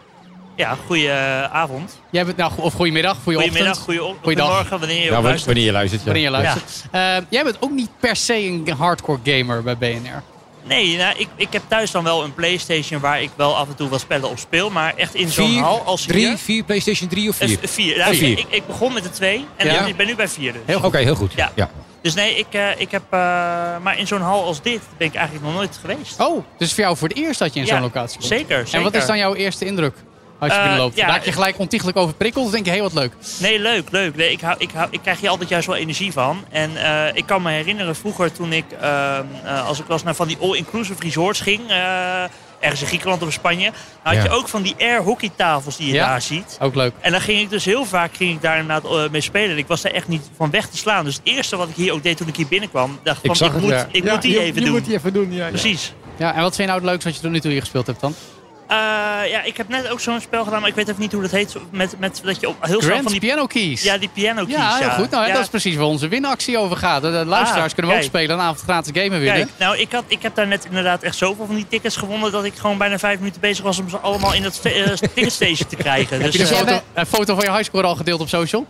[0.60, 2.00] Ja, goedenavond.
[2.10, 4.44] Jij bent, nou, of goedemiddag, goeie Goedemiddag, ochtend, goeie Goeiedag.
[4.46, 5.44] goedemorgen, wanneer je Ja, wa- luistert.
[5.46, 6.00] wanneer je luistert.
[6.00, 6.06] Ja.
[6.06, 6.84] wanneer je luistert.
[6.90, 10.22] Eh, jij bent ook niet per se een hardcore gamer bij BNR.
[10.64, 13.74] Nee, nou, ik, ik heb thuis dan wel een Playstation waar ik wel af en
[13.74, 14.70] toe wat spellen op speel.
[14.70, 16.38] Maar echt in zo'n hal als drie, hier...
[16.38, 17.58] vier, PlayStation 3 of Eh, 4?
[17.62, 17.96] v- vier.
[17.98, 18.38] Nou, Oh, vier.
[18.38, 19.84] Ik, ik begon met de twee en Ja.
[19.86, 20.62] ik ben nu bij vier dus.
[20.66, 21.32] Heel Oké, heel goed.
[21.36, 21.52] Ja.
[21.54, 21.70] Ja.
[22.02, 23.02] Dus nee, ik, eh, ik heb...
[23.10, 23.18] eh,
[23.82, 26.20] maar in zo'n hal als dit ben ik eigenlijk nog nooit geweest.
[26.20, 28.28] Oh, dus voor jou voor het eerst dat je in Ja, zo'n locatie komt.
[28.28, 28.74] Zeker, zeker.
[28.74, 29.94] En wat is dan jouw eerste indruk
[30.40, 30.96] als je Eh, binnenloopt?
[30.96, 33.12] ja, Raak je gelijk ontiegelijk overprikkeld of denk je, hé, wat leuk?
[33.38, 34.16] Nee, leuk, leuk.
[34.16, 36.44] Nee, ik, hou, ik, hou, ik krijg hier altijd juist wel energie van.
[36.50, 40.14] En eh, ik kan me herinneren vroeger toen ik, ehm, eh, als ik was naar
[40.14, 42.22] van die all-inclusive resorts ging, eh,
[42.60, 43.72] ergens in Griekenland of in Spanje, dan
[44.02, 44.22] had Ja.
[44.22, 46.06] je ook van die air hockeytafels die je Ja.
[46.08, 46.56] daar ziet.
[46.60, 46.92] Ook leuk.
[47.00, 49.50] En dan ging ik dus heel vaak ging ik daar inderdaad mee spelen.
[49.50, 51.04] En ik was daar echt niet van weg te slaan.
[51.04, 53.46] Dus het eerste wat ik hier ook deed toen ik hier binnenkwam, dacht Ik van
[53.46, 53.86] ik, moet, ja.
[53.92, 54.70] ik Ja, moet die je- even je doen.
[54.74, 55.44] moet die even doen, ja.
[55.44, 55.48] ja.
[55.48, 55.92] Precies.
[56.16, 57.86] Ja, en wat vind je nou het leukste wat je tot nu toe hier gespeeld
[57.86, 58.14] hebt dan?
[58.70, 58.76] Eh,
[59.30, 61.30] ja, ik heb net ook zo'n spel gedaan, maar ik weet even niet hoe dat
[61.30, 61.54] heet.
[61.70, 63.20] Met, met dat je op heel Grand van die...
[63.20, 63.82] Piano Keys.
[63.82, 64.56] Ja, die piano keys.
[64.56, 65.10] Ja, heel goed.
[65.10, 65.32] Nou, Ja.
[65.32, 67.02] Dat is precies waar onze winactie over gaat.
[67.02, 68.36] De luisteraars Ah, kunnen we ook spelen.
[68.36, 69.46] Een avond gratis gamen winnen.
[69.46, 72.32] Kijk, nou, ik, had, ik heb daar net inderdaad echt zoveel van die tickets gewonnen...
[72.32, 75.68] dat ik gewoon bijna vijf minuten bezig was om ze allemaal in dat eh, ticketstation
[75.68, 76.20] te krijgen.
[76.20, 78.66] Heb Dus, je de eh, foto, een foto van je highscore al gedeeld op social?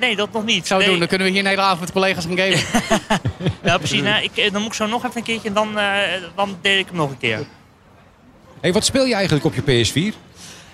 [0.00, 0.66] nee, dat nog niet.
[0.66, 0.88] Zou nee.
[0.90, 0.98] doen.
[0.98, 2.58] Dan kunnen we hier een hele avond met collega's gaan gamen.
[3.62, 4.02] Nou, precies.
[4.10, 5.98] Nou, ik, dan moet ik zo nog even een keertje en dan, eh,
[6.36, 7.46] dan deel ik hem nog een keer.
[8.72, 10.16] Wat speel je eigenlijk op je PS4?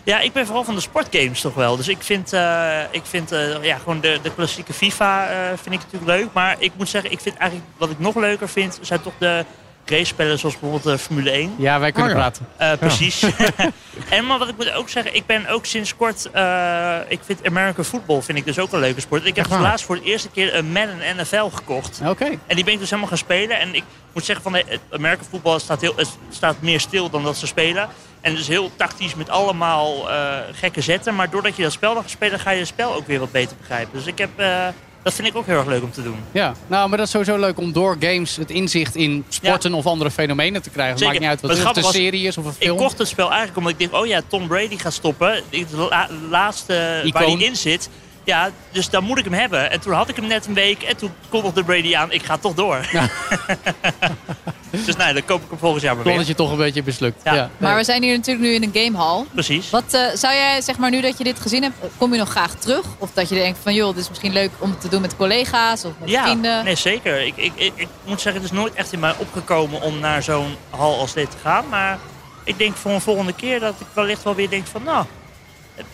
[0.05, 1.77] Ja, ik ben vooral van de sportgames toch wel.
[1.77, 5.75] Dus ik vind, eh, ik vind eh, ja, gewoon de, de klassieke FIFA eh, vind
[5.75, 6.29] ik natuurlijk leuk.
[6.33, 8.79] Maar ik moet zeggen, ik vind eigenlijk wat ik nog leuker vind...
[8.81, 9.45] zijn toch de
[9.85, 11.55] race-spellen zoals bijvoorbeeld de Formule 1.
[11.59, 12.23] Ja, wij kunnen Oh, ja.
[12.23, 12.47] praten.
[12.57, 13.23] Eh, precies.
[14.17, 17.47] en maar wat ik moet ook zeggen, ik ben ook sinds kort, eh, ik vind
[17.47, 19.27] American football vind ik dus ook een leuke sport.
[19.27, 19.63] Ik heb dus waar?
[19.63, 22.01] laatst voor de eerste keer een Madden NFL gekocht.
[22.07, 22.25] Oké.
[22.47, 23.61] En die ben ik dus helemaal gaan spelen.
[23.61, 27.11] En ik moet zeggen, van de, het American football staat, heel, het staat meer stil
[27.11, 27.89] dan dat ze spelen.
[28.21, 31.15] En het is heel tactisch met allemaal eh, gekke zetten.
[31.15, 33.33] Maar doordat je dat spel dan gaat spelen, ga je het spel ook weer wat
[33.33, 33.99] beter begrijpen.
[33.99, 34.67] Dus ik heb, eh,
[35.03, 36.17] dat vind ik ook heel erg leuk om te doen.
[36.33, 39.87] Ja, nou, maar dat is sowieso leuk om door games het inzicht in sporten of
[39.87, 40.95] andere fenomenen te krijgen.
[40.95, 42.77] Het maakt niet uit wat het een serie is of een Ik film.
[42.77, 45.43] kocht het spel eigenlijk omdat ik dacht, oh ja, Tom Brady gaat stoppen.
[45.49, 46.73] Ik- De la- laatste
[47.13, 47.37] waar Icoon.
[47.39, 47.89] hij in zit.
[48.25, 49.71] Ja, dus dan moet ik hem hebben.
[49.71, 52.37] En toen had ik hem net een week en toen kondigde Brady aan, ik ga
[52.39, 52.79] toch door.
[54.85, 56.31] dus nee, dan koop ik hem volgend jaar maar Totdat weer.
[56.31, 57.21] je toch een beetje mislukt.
[57.25, 57.35] Ja.
[57.35, 57.51] Ja.
[57.57, 59.25] Maar we zijn hier natuurlijk nu in een gamehall.
[59.33, 59.71] Precies.
[59.71, 62.29] Wat eh, zou jij, zeg maar, nu dat je dit gezien hebt, kom je nog
[62.29, 62.85] graag terug?
[62.99, 65.85] Of dat je denkt van, joh, dit is misschien leuk om te doen met collega's
[65.85, 66.65] of met Ja, vrienden?
[66.65, 67.21] nee zeker.
[67.27, 70.23] Ik, ik, ik, ik moet zeggen, het is nooit echt in mij opgekomen om naar
[70.23, 71.65] zo'n hal als dit te gaan.
[71.69, 71.99] Maar
[72.45, 75.22] ik denk voor een volgende keer dat ik wellicht wel weer denk van, nou, eh,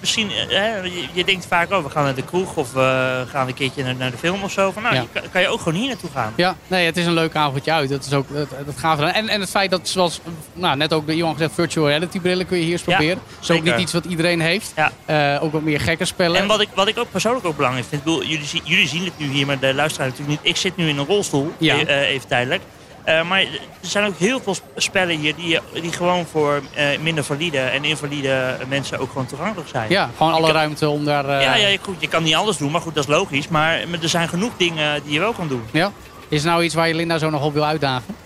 [0.01, 3.25] misschien, eh, hè, je, je denkt vaak, oh, we gaan naar de kroeg of we
[3.29, 4.71] gaan een keertje naar, naar de film of zo.
[4.73, 5.05] Van, nou, Ja.
[5.13, 6.33] je, kan- je ook gewoon hier naartoe gaan.
[6.37, 7.89] Ja, nee, het is een leuk avondje uit.
[7.89, 9.01] Dat is ook dat, dat gaaf.
[9.01, 10.21] En, en het feit dat, zoals
[10.53, 13.19] nou, net ook door Johan gezegd, virtual reality brillen kun je hier eens proberen.
[13.41, 14.73] Is ook niet iets wat iedereen heeft.
[14.77, 14.93] Ja.
[15.37, 16.41] Eh, ook wat meer gekke spellen.
[16.41, 18.89] En wat ik, wat ik ook persoonlijk ook belangrijk vind, ik bedoel, jullie, zien- jullie
[18.89, 20.51] zien het nu hier, maar de luisteraar natuurlijk niet.
[20.53, 21.77] Ik zit nu in een rolstoel, Ja.
[21.79, 22.63] eh, even tijdelijk.
[23.09, 23.49] Eh, maar er
[23.81, 27.85] zijn ook heel veel sp- spellen hier die, die gewoon voor eh, minder valide en
[27.85, 29.91] invalide mensen ook gewoon toegankelijk zijn.
[29.91, 31.29] ja, gewoon alle ruimte om daar...
[31.29, 33.49] eh, Ja, ja, goed, je kan niet alles doen, maar goed, dat is logisch.
[33.49, 35.63] Maar er zijn genoeg dingen die je wel kan doen.
[35.71, 35.93] ja.
[36.31, 38.17] Is er nou iets waar je Linda zo nog op wil uitdagen?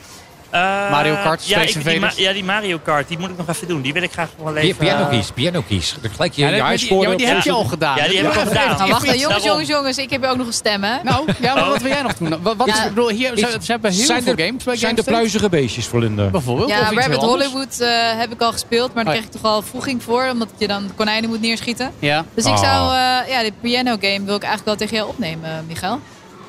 [0.53, 2.19] Eh, Mario Kart, ja, Space ik- die, Invaders.
[2.21, 3.81] ja, die Mario Kart, die moet ik nog even doen.
[3.83, 4.77] Die wil ik graag wel Piano, even...
[4.79, 5.95] piano eh, keys, piano keys.
[6.01, 7.97] Dan gelijk je, Ja, je die, ja, uitsporen maar die op heb je al gedaan.
[7.97, 8.77] Ja, die heb ik al gedaan.
[8.77, 9.99] Nou, wacht, even- jongens, jongens, jongens.
[9.99, 11.03] Ik heb ook nog een stem, hè?
[11.03, 12.43] Nou, ja, maar wat wil jij nog doen?
[12.43, 12.83] Wat, wat is, Ja.
[12.83, 15.07] ik bedoel, hier, ze, ze hebben heel Zijn veel er- games bij Zijn de GameStop.
[15.15, 16.27] pluizige beestjes voor Linda?
[16.29, 16.71] Bijvoorbeeld?
[16.71, 17.17] of Ja, Rabbit?
[17.17, 17.89] Hollywood eh,
[18.19, 20.67] heb ik al gespeeld, maar daar Oh, kreeg ik toch al vroeging voor, omdat je
[20.67, 21.91] dan konijnen moet neerschieten.
[21.99, 22.25] Ja.
[22.35, 22.59] Dus ik Ah.
[22.63, 26.01] zou, eh, ja, die piano game wil ik eigenlijk wel tegen jou opnemen, Michael.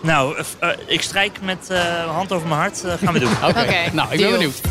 [0.04, 2.84] Nou, eh, eh, ik strijk met eh, hand over mijn hart.
[2.84, 3.32] eh, gaan we doen.
[3.50, 4.62] Oké, nou, ik ben benieuwd.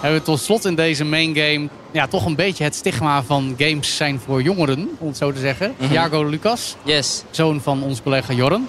[0.00, 3.54] Hebben we tot slot in deze main game ja, toch een beetje het stigma van
[3.58, 5.74] games zijn voor jongeren, om het zo te zeggen.
[5.78, 5.92] Mhm.
[5.92, 8.68] Jago Lucas, Yes, zoon van onze collega Jorren.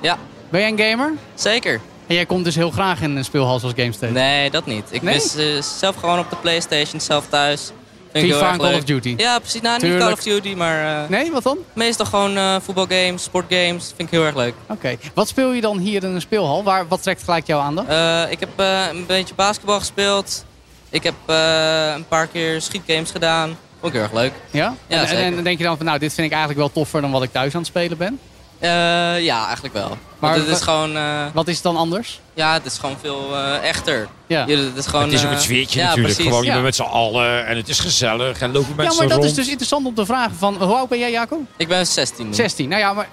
[0.00, 0.18] ja,
[0.50, 1.12] Ben jij een gamer?
[1.34, 1.80] zeker.
[2.06, 4.12] En jij komt dus heel graag in een speelhal zoals GameState.
[4.12, 4.84] Nee, dat niet.
[4.90, 5.14] Ik Nee?
[5.36, 7.70] eh, zelf gewoon op de Playstation, zelf thuis.
[8.12, 9.14] FIFA en Call of Duty?
[9.16, 9.60] Ja, precies.
[9.60, 9.98] Nou, niet.
[9.98, 11.58] Call of Duty, maar eh, Nee, wat dan?
[11.72, 13.86] meestal gewoon eh, voetbalgames, sportgames.
[13.96, 14.54] Vind ik heel erg leuk.
[14.68, 14.96] Oké.
[15.14, 16.62] Wat speel je dan hier in een speelhal?
[16.64, 17.88] Waar, wat trekt gelijk jouw aandacht?
[17.88, 20.44] Eh, ik heb een beetje basketbal gespeeld.
[20.90, 23.56] Ik heb een paar keer schietgames gedaan.
[23.80, 24.32] Vond ik heel erg leuk.
[24.50, 24.74] Ja?
[24.86, 26.72] Ja, en, en, en dan denk je dan van, nou, dit vind ik eigenlijk wel
[26.72, 28.18] toffer dan wat ik thuis aan het spelen ben.
[29.20, 29.96] Ja, eigenlijk wel.
[30.18, 32.20] Maar het is gewoon, eh, Wat is het dan anders?
[32.34, 34.08] ja, het is gewoon veel eh, echter.
[34.26, 34.44] Ja.
[34.46, 35.04] Ja, het is gewoon.
[35.04, 36.14] Het is ook eh, het sfeertje ja, natuurlijk.
[36.14, 36.30] Precies.
[36.30, 36.52] Gewoon, je Ja.
[36.52, 39.28] bent met z'n allen en het is gezellig en lopen Ja, mensen maar dat rond.
[39.30, 41.40] is dus interessant om te vragen van, hoe oud ben jij Jacob?
[41.56, 42.34] Ik ben 16 nu.
[42.34, 42.68] 16.
[42.68, 43.08] Nou ja, maar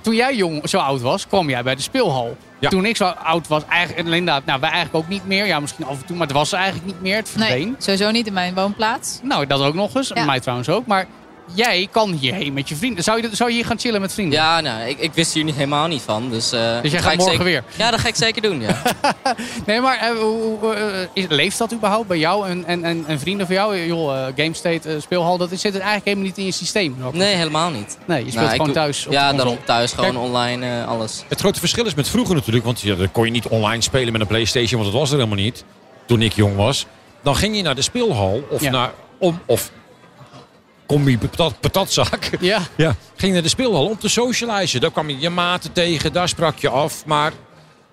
[0.00, 2.36] toen jij jong, zo oud was, kwam jij bij de speelhal.
[2.58, 2.68] Ja.
[2.68, 5.46] Toen ik zo oud was, eigenlijk, en inderdaad, nou wij eigenlijk ook niet meer.
[5.46, 7.16] Ja, misschien af en toe, maar het was eigenlijk niet meer.
[7.16, 7.66] Het verdween.
[7.66, 9.18] Nee, sowieso niet in mijn woonplaats.
[9.22, 10.10] Nou, dat ook nog eens.
[10.14, 10.24] Ja.
[10.24, 10.86] Mij trouwens ook.
[10.86, 11.06] Maar
[11.54, 13.04] jij kan hierheen met je vrienden.
[13.04, 14.38] Zou je, zou je hier gaan chillen met vrienden?
[14.38, 16.30] Ja, nou, ik, ik wist hier niet, helemaal niet van.
[16.30, 17.64] Dus, eh, Dus jij gaat ik morgen zeker- weer?
[17.76, 18.82] Ja, dat ga ik zeker doen, ja.
[19.66, 23.04] Nee, maar eh, hoe- hoe, eh, is- leeft dat überhaupt bij jou en, en, en,
[23.06, 23.78] en vrienden van jou?
[23.86, 26.94] Joh, eh, GameState, speelhal, dat is- zit het eigenlijk helemaal niet in je systeem.
[26.98, 27.14] Jacob?
[27.14, 27.98] Nee, helemaal niet.
[28.06, 29.06] Nee, je speelt Nou, gewoon doe- thuis.
[29.10, 30.24] Ja, daarom thuis, gewoon Kijk.
[30.24, 31.24] online, eh, alles.
[31.28, 34.12] Het grote verschil is met vroeger natuurlijk, want ja, dan kon je niet online spelen
[34.12, 35.64] met een Playstation, want dat was er helemaal niet.
[36.06, 36.86] Toen ik jong was.
[37.22, 38.70] Dan ging je naar de speelhal of Ja.
[38.70, 39.70] naar om of
[40.92, 42.30] combi patat, patatzak.
[42.40, 44.80] Ja, Ja, ging je naar de speelhal om te socializen.
[44.80, 47.06] Daar kwam je je maten tegen, daar sprak je af.
[47.06, 47.32] Maar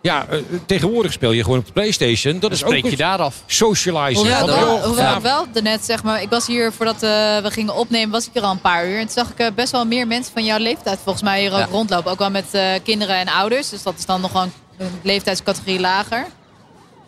[0.01, 2.39] ja, eh, tegenwoordig speel je gewoon op de Playstation.
[2.39, 3.35] Dat is ook spreek je weer daar af.
[3.45, 4.15] socializen.
[4.37, 7.51] Hoewel, Ja, hoewel ja, ik wel daarnet, zeg maar, ik was hier voordat eh, we
[7.51, 8.95] gingen opnemen, was ik er al een paar uur.
[8.99, 11.51] En toen zag ik eh, best wel meer mensen van jouw leeftijd volgens mij hier
[11.51, 11.65] ook Ja.
[11.71, 12.11] rondlopen.
[12.11, 13.69] Ook wel met eh, kinderen en ouders.
[13.69, 16.25] Dus dat is dan nog wel een, een leeftijdscategorie lager.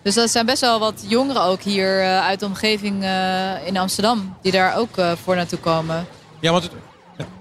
[0.04, 3.78] Dus dat zijn best wel wat jongeren ook hier eh, uit de omgeving eh, in
[3.78, 4.36] Amsterdam.
[4.42, 6.08] Die daar ook eh, voor naartoe komen.
[6.40, 6.72] Ja, want het,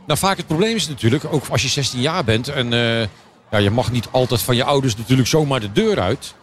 [0.06, 3.00] nou, vaak het probleem is natuurlijk, ook als je 16 jaar bent en eh,
[3.50, 6.34] ja, je mag niet altijd van je ouders natuurlijk zomaar de deur uit.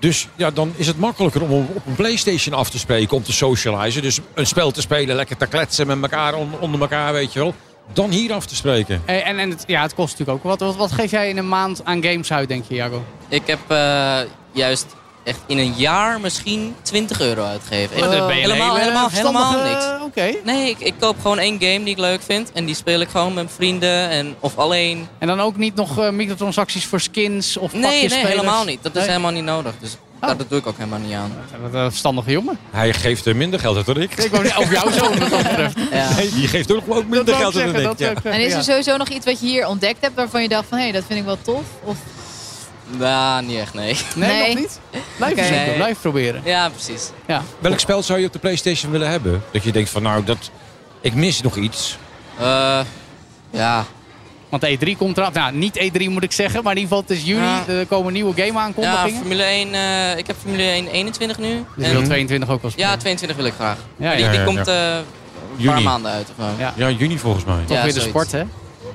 [0.00, 3.32] Dus ja, dan is het makkelijker om op een Playstation af te spreken, om te
[3.32, 4.02] socializen.
[4.02, 7.38] Dus een spel te spelen, lekker te kletsen met elkaar, on- onder elkaar, weet je
[7.38, 7.54] wel.
[7.92, 9.02] Dan hier af te spreken.
[9.04, 10.60] En, en, en het, ja, het kost natuurlijk ook wat.
[10.60, 10.76] wat.
[10.76, 13.04] Wat geef jij in een maand aan games uit, denk je, Jago?
[13.28, 14.18] Ik heb eh,
[14.52, 14.86] juist
[15.28, 17.96] echt in een jaar misschien 20 euro uitgegeven.
[17.96, 19.84] Oh, helemaal, hele helemaal, helemaal niks.
[20.04, 20.34] Oké.
[20.44, 22.52] Nee, ik, ik koop gewoon één game die ik leuk vind.
[22.52, 25.08] En die speel ik gewoon met vrienden en, of alleen.
[25.18, 28.28] En dan ook niet nog eh, microtransacties voor skins of Nee, pakjes nee, spelers?
[28.40, 28.78] helemaal niet.
[28.82, 29.08] Dat is Nee?
[29.10, 29.72] helemaal niet nodig.
[29.80, 30.28] Dus Oh.
[30.38, 31.32] dat doe ik ook helemaal niet aan.
[31.62, 32.58] Wat een verstandige jongen.
[32.70, 34.16] Hij geeft er minder geld uit dan ik.
[34.16, 35.76] Ik wou niet over jou zo wat dat betreft.
[35.92, 36.14] Ja.
[36.14, 37.98] Nee, die geeft ook, ook minder Dat geld uit dan ik.
[37.98, 38.06] Ja.
[38.06, 40.64] zeggen, En is er sowieso nog iets wat je hier ontdekt hebt waarvan je dacht
[40.68, 41.62] van hé, hey, dat vind ik wel tof?
[41.84, 41.96] Of,
[42.96, 43.96] Nou, niet echt, nee.
[44.14, 44.46] Nee, Nee.
[44.54, 44.80] nog niet?
[45.16, 45.74] Blijf Nee.
[45.74, 46.40] blijf proberen.
[46.44, 47.10] Ja, precies.
[47.26, 47.42] Ja.
[47.58, 49.42] Welk spel zou je op de Playstation willen hebben?
[49.52, 50.50] Dat je denkt van nou, dat,
[51.00, 51.98] ik mis nog iets.
[52.40, 52.80] Eh,
[53.50, 53.84] ja,
[54.48, 55.32] Want E3 komt eraf.
[55.32, 57.46] Nou, niet E3 moet ik zeggen, maar in ieder geval het is juni.
[57.46, 57.64] Ja.
[57.66, 59.14] Er komen nieuwe game ja aankondigingen.
[59.18, 59.74] Formule 1.
[59.74, 61.64] eh, ik heb Formule 1 21 nu.
[61.76, 62.88] dus En- wil 22 ook wel spelen.
[62.90, 63.76] ja, 22 wil ik graag.
[63.96, 64.30] Ja, die, ja.
[64.30, 64.90] die ja, komt ja.
[64.90, 65.04] eh, een
[65.56, 65.72] Juni.
[65.74, 66.28] paar maanden uit.
[66.38, 66.50] Of zo.
[66.58, 66.72] Ja.
[66.76, 67.62] Ja, juni volgens mij.
[67.66, 68.42] Toch Ja, weer de sport, hè?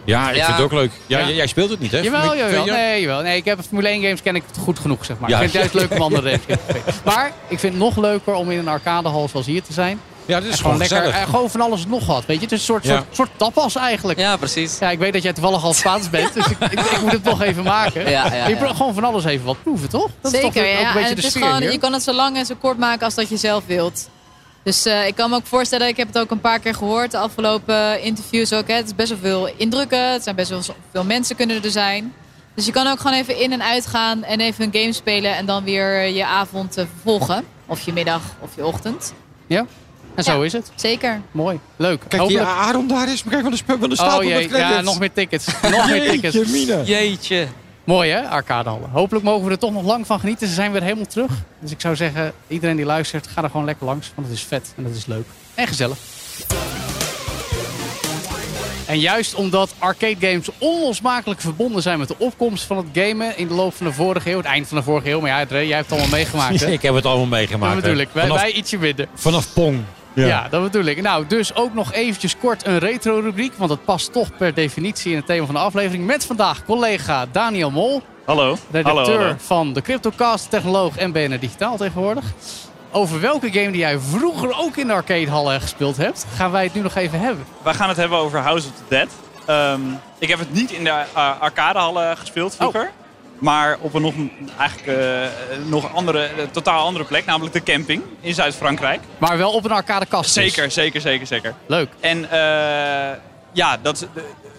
[0.06, 0.46] Ja, ik Ja.
[0.46, 0.92] vind het ook leuk.
[1.08, 1.30] Ja, Ja.
[1.30, 1.98] Jij, speelt het niet, hè?
[2.00, 2.64] Jawel, jawel.
[2.64, 2.82] 2, ja?
[2.82, 3.22] Nee, jawel.
[3.22, 5.30] Nee, ik heb Formule 1 games ken ik goed genoeg, zeg maar.
[5.30, 5.40] Ja.
[5.40, 6.84] Ik vind het juist leuk om andere races te spelen.
[7.04, 10.00] Maar ik vind het nog leuker om in een arcadehal zoals hier te zijn.
[10.26, 11.28] Ja, dit is En gewoon gewoon lekker, gezellig.
[11.28, 12.44] en gewoon van alles nog wat, weet je.
[12.44, 12.96] Het is een soort, Ja.
[12.96, 14.20] soort, soort tapas eigenlijk.
[14.20, 14.30] Ja.
[14.30, 14.80] Ja, precies.
[14.80, 17.42] ik weet dat jij toevallig al Spaans bent, dus ik, ik, ik moet het nog
[17.42, 18.10] even maken.
[18.10, 18.58] Ja, ja, je ja.
[18.60, 20.10] pro- gewoon van alles even wat proeven, toch?
[20.22, 20.88] Dat is Zeker, toch ook ja.
[20.88, 21.72] een beetje En de het is sfeer gewoon, hier.
[21.72, 24.10] je kan het zo lang en zo kort maken als dat je zelf wilt.
[24.64, 27.12] Dus eh, ik kan me ook voorstellen, ik heb het ook een paar keer gehoord,
[27.12, 28.68] de afgelopen interviews ook.
[28.68, 28.74] Hè.
[28.76, 32.14] Het is best wel veel indrukken, het zijn best wel veel mensen kunnen er zijn.
[32.56, 35.36] Dus je kan ook gewoon even in en uit gaan en even een game spelen
[35.36, 37.46] en dan weer je avond eh, vervolgen.
[37.66, 39.14] Of je middag of je ochtend.
[39.48, 39.66] Ja?
[40.16, 40.44] En zo Ja.
[40.46, 40.72] is het.
[40.76, 41.22] Zeker.
[41.32, 41.60] Mooi.
[41.76, 42.00] Leuk.
[42.00, 43.24] Kijk, die Hopelijk- Aaron daar is.
[43.30, 44.70] Kijk, wat een spel, wat een stapel Oh jee, met credits.
[44.76, 45.46] ja, nog meer tickets.
[45.62, 46.36] nog meer tickets.
[46.36, 46.82] Jeetje, mina.
[46.84, 47.48] Jeetje.
[47.84, 48.90] Mooi hè, arcadehallen.
[48.90, 50.48] Hopelijk mogen we er toch nog lang van genieten.
[50.48, 51.32] Ze zijn weer helemaal terug.
[51.60, 54.12] Dus ik zou zeggen, iedereen die luistert, ga er gewoon lekker langs.
[54.16, 55.26] Want het is vet en dat is leuk.
[55.56, 55.98] En gezellig.
[58.86, 63.48] En juist omdat arcade games onlosmakelijk verbonden zijn met de opkomst van het gamen in
[63.48, 65.20] de loop van de vorige eeuw, het eind van de vorige eeuw.
[65.20, 66.60] Maar ja, jij hebt het allemaal meegemaakt.
[66.66, 66.72] Hè?
[66.72, 67.82] Ik heb het allemaal meegemaakt.
[67.86, 68.00] hè.
[68.00, 68.10] ik.
[68.12, 69.08] Wij, Vanaf, wij ietsje minder.
[69.16, 69.80] vanaf Pong.
[70.14, 70.48] Ja.
[70.50, 71.02] dat bedoel ik.
[71.02, 73.54] Nou, dus ook nog eventjes kort een retro-rubriek.
[73.58, 76.06] Want dat past toch per definitie in het thema van de aflevering.
[76.06, 78.02] Met vandaag collega Daniel Mol.
[78.26, 78.58] Hallo.
[78.72, 79.36] redacteur Hallo, hallo.
[79.38, 82.26] van de Cryptocast, technoloog en BNR Digitaal tegenwoordig.
[82.92, 86.74] Over welke game die jij vroeger ook in de arcadehallen gespeeld hebt, gaan wij het
[86.74, 87.46] nu nog even hebben.
[87.64, 89.08] Wij gaan het hebben over House of the Dead.
[89.46, 89.82] Ehm,
[90.18, 92.92] ik heb het niet in de uh, arcadehallen gespeeld vroeger.
[93.44, 94.14] Maar op een nog,
[94.58, 95.28] eigenlijk, eh,
[95.66, 99.02] nog andere, eh, totaal andere plek, namelijk de camping in Zuid-Frankrijk.
[99.18, 100.34] Maar wel op een arcadekast.
[100.34, 100.44] dus.
[100.44, 101.54] Zeker, zeker, zeker, zeker.
[101.66, 101.90] Leuk.
[102.00, 103.18] En eh,
[103.52, 104.08] ja, dat,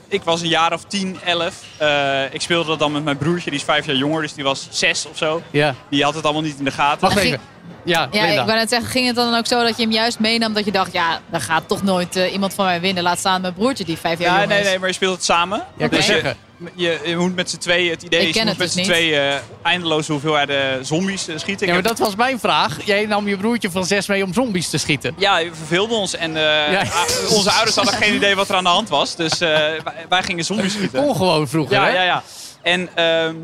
[0.09, 1.63] ik was een jaar of 10, 11.
[1.77, 4.45] Eh, ik speelde dat dan met mijn broertje, die is vijf jaar jonger, dus die
[4.45, 5.43] was zes of zo.
[5.51, 5.75] Ja.
[5.91, 7.01] Die had het allemaal niet in de gaten.
[7.01, 7.41] Wacht even.
[7.85, 10.19] Ja, Ja, ik wou net zeggen, ging het dan ook zo dat je hem juist
[10.19, 13.03] meenam dat je dacht, ja, daar gaat toch nooit eh, iemand van mij winnen.
[13.03, 14.67] Laat staan mijn broertje die vijf jaar Ja, nee, is.
[14.67, 15.65] nee, maar je speelt het samen.
[15.77, 16.37] Ja, dus je, zeggen.
[16.75, 18.85] Je, je moet met z'n tweeën, het idee Ik is, je moet het met dus
[18.85, 21.67] z'n tweeën eh, eindeloze hoeveelheden zombies eh, schieten.
[21.67, 22.79] Ja, maar dat was mijn vraag.
[22.85, 25.15] Jij nam je broertje van zes mee om zombies te schieten.
[25.19, 26.83] Ja, we verveelden ons en eh, Ja.
[27.31, 29.17] onze ouders hadden geen idee wat er aan de hand was.
[29.17, 31.03] Dus eh, wij, wij gingen zombies schieten.
[31.03, 31.91] Ongewoon vroeger, Ja, hè?
[31.93, 32.23] ja, ja.
[32.63, 33.35] En ehm,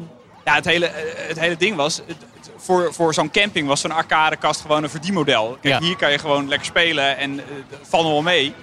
[0.45, 3.81] ja, het, hele, eh, het hele ding was, het- het- voor, voor zo'n camping was
[3.81, 5.59] zo'n arcadekast gewoon een verdienmodel.
[5.63, 5.87] Kijk, Ja.
[5.87, 7.41] hier kan je gewoon lekker spelen en uh,
[7.91, 8.55] nog wel mee.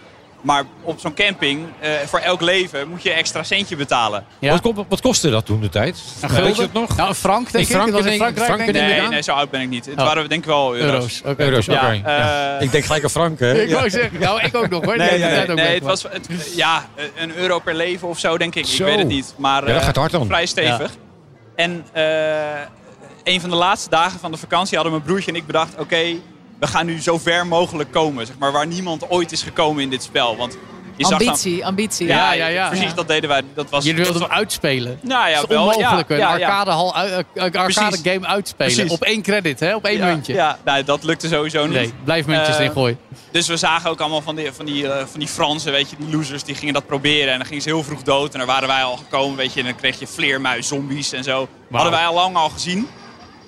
[0.48, 4.26] Maar op zo'n camping, eh, voor elk leven, moet je een extra centje betalen.
[4.40, 4.60] Ja.
[4.62, 6.00] Wat, wat kostte dat toen de tijd?
[6.22, 6.96] Een Weet je dat nog?
[6.98, 7.72] Nou, een frank, denk ik.
[7.76, 8.92] Dat was in Franken, denk- Frankrijk, Franken, denk ik.
[8.92, 9.86] denk Nee, nee, zo oud ben ik niet.
[9.86, 10.06] Het Oh.
[10.06, 10.92] waren denk ik wel euro's.
[10.94, 11.22] Euro's.
[11.26, 11.44] Oké.
[11.44, 12.02] Euro's, Ja, oké.
[12.10, 12.58] ja.
[12.58, 13.52] eh, Ik denk gelijk aan Frank, hè?
[13.64, 14.98] Ik wou zeggen, nou, ik ook nog hoor.
[15.56, 18.66] Nee, het was het, ja, een euro per leven of zo, denk ik.
[18.66, 18.84] Zo.
[18.84, 19.34] Ik weet het niet.
[19.38, 20.26] Maar Ja, dat eh, gaat hard dan.
[20.28, 20.92] vrij stevig.
[21.56, 22.04] En eh,
[23.24, 25.76] een van de laatste dagen van de vakantie hadden mijn broertje en ik bedacht...
[25.80, 26.04] oké,
[26.60, 28.26] we gaan nu zo ver mogelijk komen.
[28.26, 30.38] Zeg maar, waar niemand ooit is gekomen in dit spel.
[30.38, 30.58] Want
[30.96, 32.08] je zag dan- Ambitie, ambitie.
[32.08, 32.67] ja, Ja, ja, ja.
[32.67, 32.93] Precies, Ja.
[32.93, 33.41] dat deden wij.
[33.54, 35.00] Dat was, Jullie wilden dat hem uitspelen.
[35.02, 35.65] Nou ja, dat is wel.
[35.65, 36.10] onmogelijk.
[36.10, 36.48] ja, een ja, ja.
[36.48, 38.02] arcadehal, uit- een arcade Precies.
[38.13, 38.74] game uitspelen.
[38.74, 38.91] Precies.
[38.91, 39.76] Op één credit, hè?
[39.76, 40.34] Op één ja, muntje.
[40.34, 41.74] Ja, nou, dat lukte sowieso niet.
[41.76, 42.98] Nee, blijf muntjes Eh, erin gooien.
[43.32, 45.96] Dus we zagen ook allemaal van die, van, die, eh, van die Fransen, weet je,
[46.00, 47.32] die losers, die gingen dat proberen.
[47.32, 48.32] En dan gingen ze heel vroeg dood.
[48.34, 49.60] En daar waren wij al gekomen, weet je.
[49.60, 51.48] En dan kreeg je vleermuis, zombies en zo.
[51.72, 52.88] Hadden wij al lang al gezien.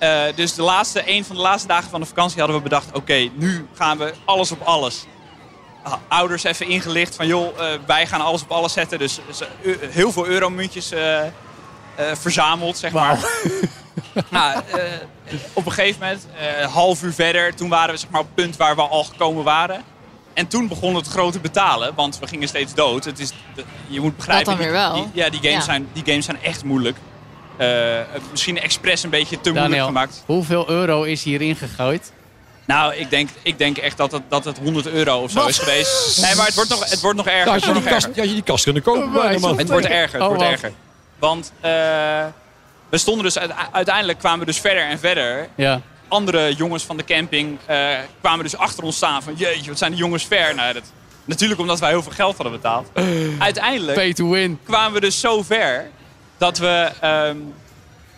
[0.00, 2.86] Eh, dus de laatste, een van de laatste dagen van de vakantie hadden we bedacht...
[2.92, 5.04] oké, nu gaan we alles op alles.
[5.82, 8.98] Ah, Ouders even ingelicht van, joh, eh, wij gaan alles op alles zetten.
[8.98, 9.20] Dus
[9.62, 11.30] eh, heel veel euromuntjes eh, eh,
[12.12, 13.18] verzameld, zeg maar.
[14.28, 14.82] nou, eh,
[15.52, 18.34] op een gegeven moment, eh, half uur verder, toen waren we zeg maar, op het
[18.34, 19.82] punt waar we al gekomen waren.
[20.34, 23.04] En toen begon het grote betalen, want we gingen steeds dood.
[23.04, 23.32] Het is,
[23.86, 24.94] je moet begrijpen, dan weer wel.
[24.94, 25.60] Die, die- ja, die games, Ja.
[25.60, 26.96] Zijn, die games zijn echt moeilijk.
[27.60, 30.22] Eh, misschien expres een beetje te moeilijk gemaakt.
[30.26, 32.12] hoeveel euro is hierin gegooid?
[32.64, 35.58] Nou, ik denk, ik denk echt dat het, dat het 100 euro of zo is
[35.58, 36.20] geweest.
[36.22, 37.46] Nee, maar het wordt nog, het wordt nog erger.
[37.46, 39.58] Ja, Het had, je die kast, je die kast kunnen kopen, man.
[39.58, 40.72] Het wordt erger, het Oh, wordt erger.
[41.18, 41.70] Want eh,
[42.88, 45.48] we stonden dus, uite- uiteindelijk kwamen we dus verder en verder.
[45.54, 45.80] Ja.
[46.08, 47.88] Andere jongens van de camping eh,
[48.20, 50.54] kwamen dus achter ons staan van jeetje, wat zijn die jongens ver.
[50.54, 50.82] Nou, dat,
[51.24, 52.88] natuurlijk omdat wij heel veel geld hadden betaald.
[53.38, 54.58] Uiteindelijk Pay to win.
[54.64, 55.90] kwamen we dus zo ver
[56.40, 57.36] dat we ehm,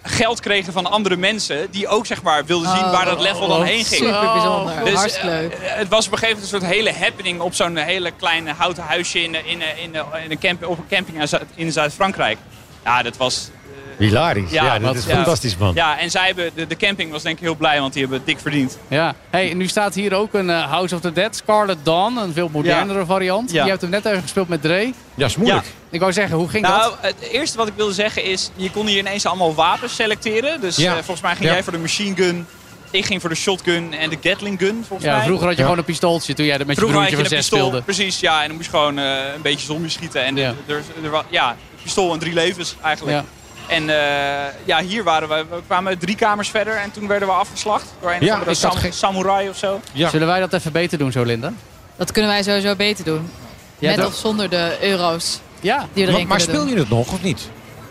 [0.03, 3.59] geld kregen van andere mensen die ook zeg maar wilden zien waar dat level dan
[3.61, 4.05] Oh, heen ging.
[4.05, 4.85] Super bijzonder.
[4.85, 5.57] Dus, Hartstikke eh, leuk.
[5.61, 8.83] het was op een gegeven moment een soort hele happening op zo'n hele kleine houten
[8.83, 12.39] huisje in, in, in, in een camp, op een camping in Zuid-Frankrijk.
[12.85, 13.51] Ja, dat was...
[13.99, 14.51] Hilarisch.
[14.51, 15.15] Ja, Ja, dat is ja.
[15.15, 15.75] fantastisch, man.
[15.75, 18.19] Ja, en zij hebben, de, de camping was denk ik heel blij, want die hebben
[18.19, 18.79] het dik verdiend.
[18.89, 19.15] Ja.
[19.31, 22.17] Hey, en nu staat hier ook een eh, House of the Dead, Scarlet Dawn.
[22.17, 23.51] Een veel modernere variant.
[23.53, 23.63] Ja.
[23.65, 24.93] Je hebt hem net even gespeeld met Dre.
[25.15, 25.67] Ja, is moeilijk.
[25.91, 26.99] Ik wou zeggen, hoe ging Nou, dat?
[27.01, 30.61] het eerste wat ik wilde zeggen is, je kon hier ineens allemaal wapens selecteren.
[30.61, 30.91] Dus Ja.
[30.91, 31.53] eh, volgens mij ging Ja.
[31.53, 32.47] jij voor de machine gun,
[32.91, 35.25] ik ging voor de shotgun en de Gatling gun, volgens Ja, mij.
[35.27, 35.65] vroeger had je Ja.
[35.65, 37.69] gewoon een pistooltje toen jij met Vroeger je had je broertje een van zes pistool,
[37.69, 37.85] speelde.
[37.85, 38.41] precies, ja.
[38.43, 40.25] En dan moest je gewoon eh, een beetje zombies schieten.
[40.25, 40.55] En Ja.
[40.67, 43.17] er, er, ja, een pistool en drie levens eigenlijk.
[43.17, 43.25] Ja.
[43.67, 47.35] En eh, ja, hier waren we, we kwamen drie kamers verder en toen werden we
[47.35, 49.81] afgeslacht door een Ja, of sam- geen- samurai of zo.
[49.93, 50.09] Ja.
[50.09, 51.53] Zullen wij dat even beter doen zo, Linda?
[51.97, 53.31] Dat kunnen wij sowieso beter doen.
[53.79, 54.07] Ja, Met toch?
[54.07, 55.87] of zonder de euro's Ja.
[55.93, 57.49] die erin Maar, maar speel je het nog of niet?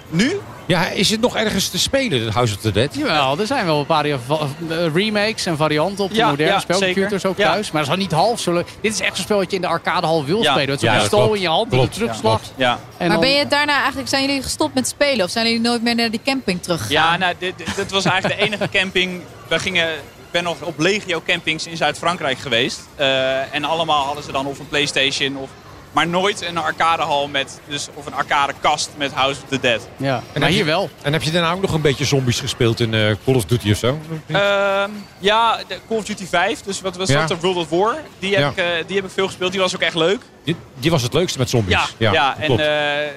[0.10, 0.40] Nu?
[0.72, 2.96] Ja, is het nog ergens te spelen, het House of the Dead?
[2.96, 4.16] Jawel, er zijn wel een paar eh,
[4.94, 7.52] remakes en varianten op de Ja, moderne ja, spelcomputers ook Ja.
[7.52, 7.72] thuis.
[7.72, 8.68] Maar dat is al niet half zo leuk.
[8.82, 10.52] Dit is echt zo'n spel wat je in de arcadehal wil Ja.
[10.52, 10.70] spelen.
[10.70, 11.36] Met zo'n Ja, dat pistool klopt.
[11.36, 12.42] in je hand, die terugslag.
[12.56, 12.72] Ja.
[12.72, 15.26] En Maar dan- ben je daarna eigenlijk, zijn jullie gestopt met spelen?
[15.26, 16.94] Of zijn jullie nooit meer naar die camping teruggegaan?
[17.12, 19.22] Ja, nou, dit, dit- dit was eigenlijk de enige camping.
[19.48, 22.82] We gingen, ik ben nog op legio campings in Zuid-Frankrijk geweest.
[22.96, 25.50] Eh, en allemaal hadden ze dan of een Playstation of
[25.92, 29.88] Maar nooit een arcadehal met, dus, of een arcadekast met House of the Dead.
[29.98, 30.90] Ja, En maar hier je- wel.
[31.02, 33.72] En heb je daarna ook nog een beetje zombies gespeeld in eh, Call of Duty
[33.72, 34.00] of zo?
[34.28, 34.90] Ehm,
[35.20, 37.26] ja, de Call of Duty 5, dus wat was Ja.
[37.26, 37.40] dat?
[37.40, 37.96] World of War.
[38.20, 38.50] Die heb, Ja.
[38.50, 39.52] ik, eh, die heb ik veel gespeeld.
[39.52, 40.22] Die was ook echt leuk.
[40.44, 41.80] Die, die was het leukste met zombies.
[41.98, 42.62] Ja, ja, en klopt.
[42.62, 42.68] eh,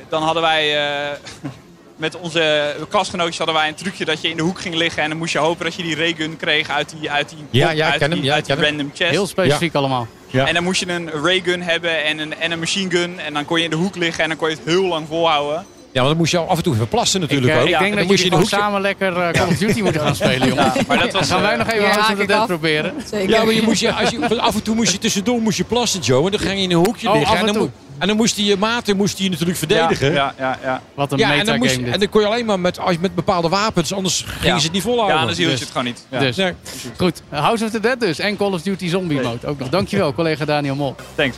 [0.09, 1.17] dan hadden wij eh,
[1.97, 5.09] met onze klasgenootjes hadden wij een trucje dat je in de hoek ging liggen en
[5.09, 7.77] dan moest je hopen dat je die raygun kreeg uit die, uit die, Ja, pop,
[7.77, 8.75] ja, ik uit ken die, hem, ja, uit ik die ken hem.
[8.77, 9.11] random chest.
[9.11, 10.07] Heel specifiek allemaal.
[10.27, 10.47] Ja.
[10.47, 13.45] En dan moest je een raygun hebben en een, en een machine gun en dan
[13.45, 15.55] kon je in de hoek liggen en dan kon je het heel lang volhouden.
[15.93, 17.67] ja, want dan moest je af en toe even plassen Ik, natuurlijk eh, ook.
[17.67, 19.49] ik Ja, denk En dat dan jullie moest je gewoon hoekje- samen lekker eh, Call
[19.53, 20.87] of Duty moeten gaan spelen, jongens.
[20.87, 22.47] Maar dat was, gaan wij eh, nog even Hier House Dead af.
[22.47, 22.95] proberen.
[23.11, 23.29] Zeker.
[23.31, 25.65] Ja, maar je moest, je, als je, af en toe moest je tussendoor moest je
[25.65, 26.25] plassen, Joe.
[26.25, 27.33] En dan ging je in een hoekje Oh, liggen.
[27.35, 30.13] af en en, dan, en dan moest die je maten moest die je natuurlijk verdedigen.
[30.13, 30.83] Ja, ja, ja.
[30.95, 32.99] Wat een Ja, en, dan moest, en dan kon je alleen maar met, als je
[33.01, 34.59] met bepaalde wapens, anders gingen Ja.
[34.59, 35.15] ze het niet volhouden.
[35.15, 36.07] Ja, anders hield je Dus- het gewoon niet.
[36.11, 36.19] Ja.
[36.19, 36.53] Dus, Nee.
[36.97, 37.23] goed.
[37.29, 38.19] House of the Dead dus.
[38.19, 39.69] En Call of Duty Zombie Mode ook nog.
[39.69, 40.95] Dankjewel, collega Daniel Mol.
[41.15, 41.37] Thanks.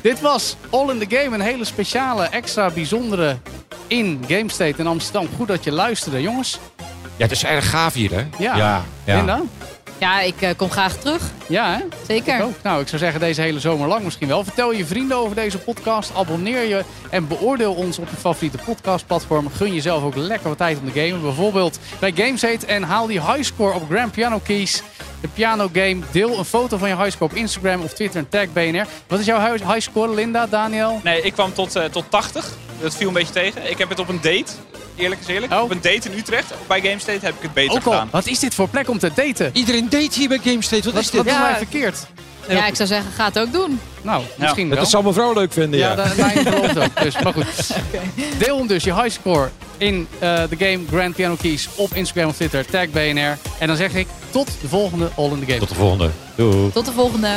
[0.00, 1.34] Dit was All in the Game.
[1.34, 3.36] Een hele speciale, extra bijzondere
[3.86, 5.28] in Game State in Amsterdam.
[5.36, 6.58] Goed dat je luisterde, jongens.
[7.16, 8.24] Ja, het is erg gaaf hier, hè?
[8.38, 8.82] Ja.
[9.04, 9.42] ja.
[10.04, 11.22] Ja, ik eh, kom graag terug.
[11.48, 11.84] Ja, hè?
[12.06, 12.34] Zeker.
[12.34, 12.62] Ik.
[12.62, 14.44] Nou, ik zou zeggen deze hele zomer lang misschien wel.
[14.44, 16.14] Vertel je vrienden over deze podcast.
[16.14, 19.48] Abonneer je en beoordeel ons op je favoriete podcastplatform.
[19.48, 21.22] Gun jezelf ook lekker wat tijd om te gamen.
[21.22, 24.82] Bijvoorbeeld bij Gamesate en haal die highscore op Grand Piano Keys.
[25.20, 25.98] De piano game.
[26.10, 28.86] Deel een foto van je highscore op Instagram of Twitter en tag BNR.
[29.06, 31.00] Wat is jouw highscore, Linda, Daniel?
[31.04, 32.52] Nee, ik kwam tot, eh, tot 80.
[32.80, 33.70] Dat viel een beetje tegen.
[33.70, 34.52] Ik heb het op een date,
[34.96, 35.52] eerlijk is eerlijk.
[35.52, 35.62] Oh.
[35.62, 37.92] Op een date in Utrecht, bij GameState, heb ik het beter Ook al.
[37.92, 38.08] gedaan.
[38.10, 39.50] Wat is dit voor plek om te daten?
[39.52, 40.84] Iedereen date hier bij GameState.
[40.84, 41.32] Wat, Wat, is wat dit?
[41.32, 41.48] doen Ja.
[41.48, 42.06] wij verkeerd?
[42.48, 43.80] Ja, ik zou zeggen, ga het ook doen.
[44.02, 44.78] Nou, misschien wel.
[44.78, 45.88] Dat zal mevrouw leuk vinden, ja.
[45.90, 47.02] Ja, dat mijn verloofde ook.
[47.02, 47.46] Dus, maar goed.
[48.38, 52.36] Deel hem dus, je highscore, in eh, de game Grand Piano Keys op Instagram of
[52.36, 52.66] Twitter.
[52.66, 53.38] Tag BNR.
[53.58, 55.58] En dan zeg ik tot de volgende All in the Game.
[55.58, 56.10] Tot de volgende.
[56.34, 56.70] Doei.
[56.72, 57.36] Tot de volgende.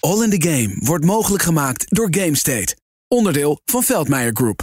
[0.00, 2.76] All in the Game wordt mogelijk gemaakt door GameState.
[3.08, 4.62] Onderdeel van Veldmeijer Group.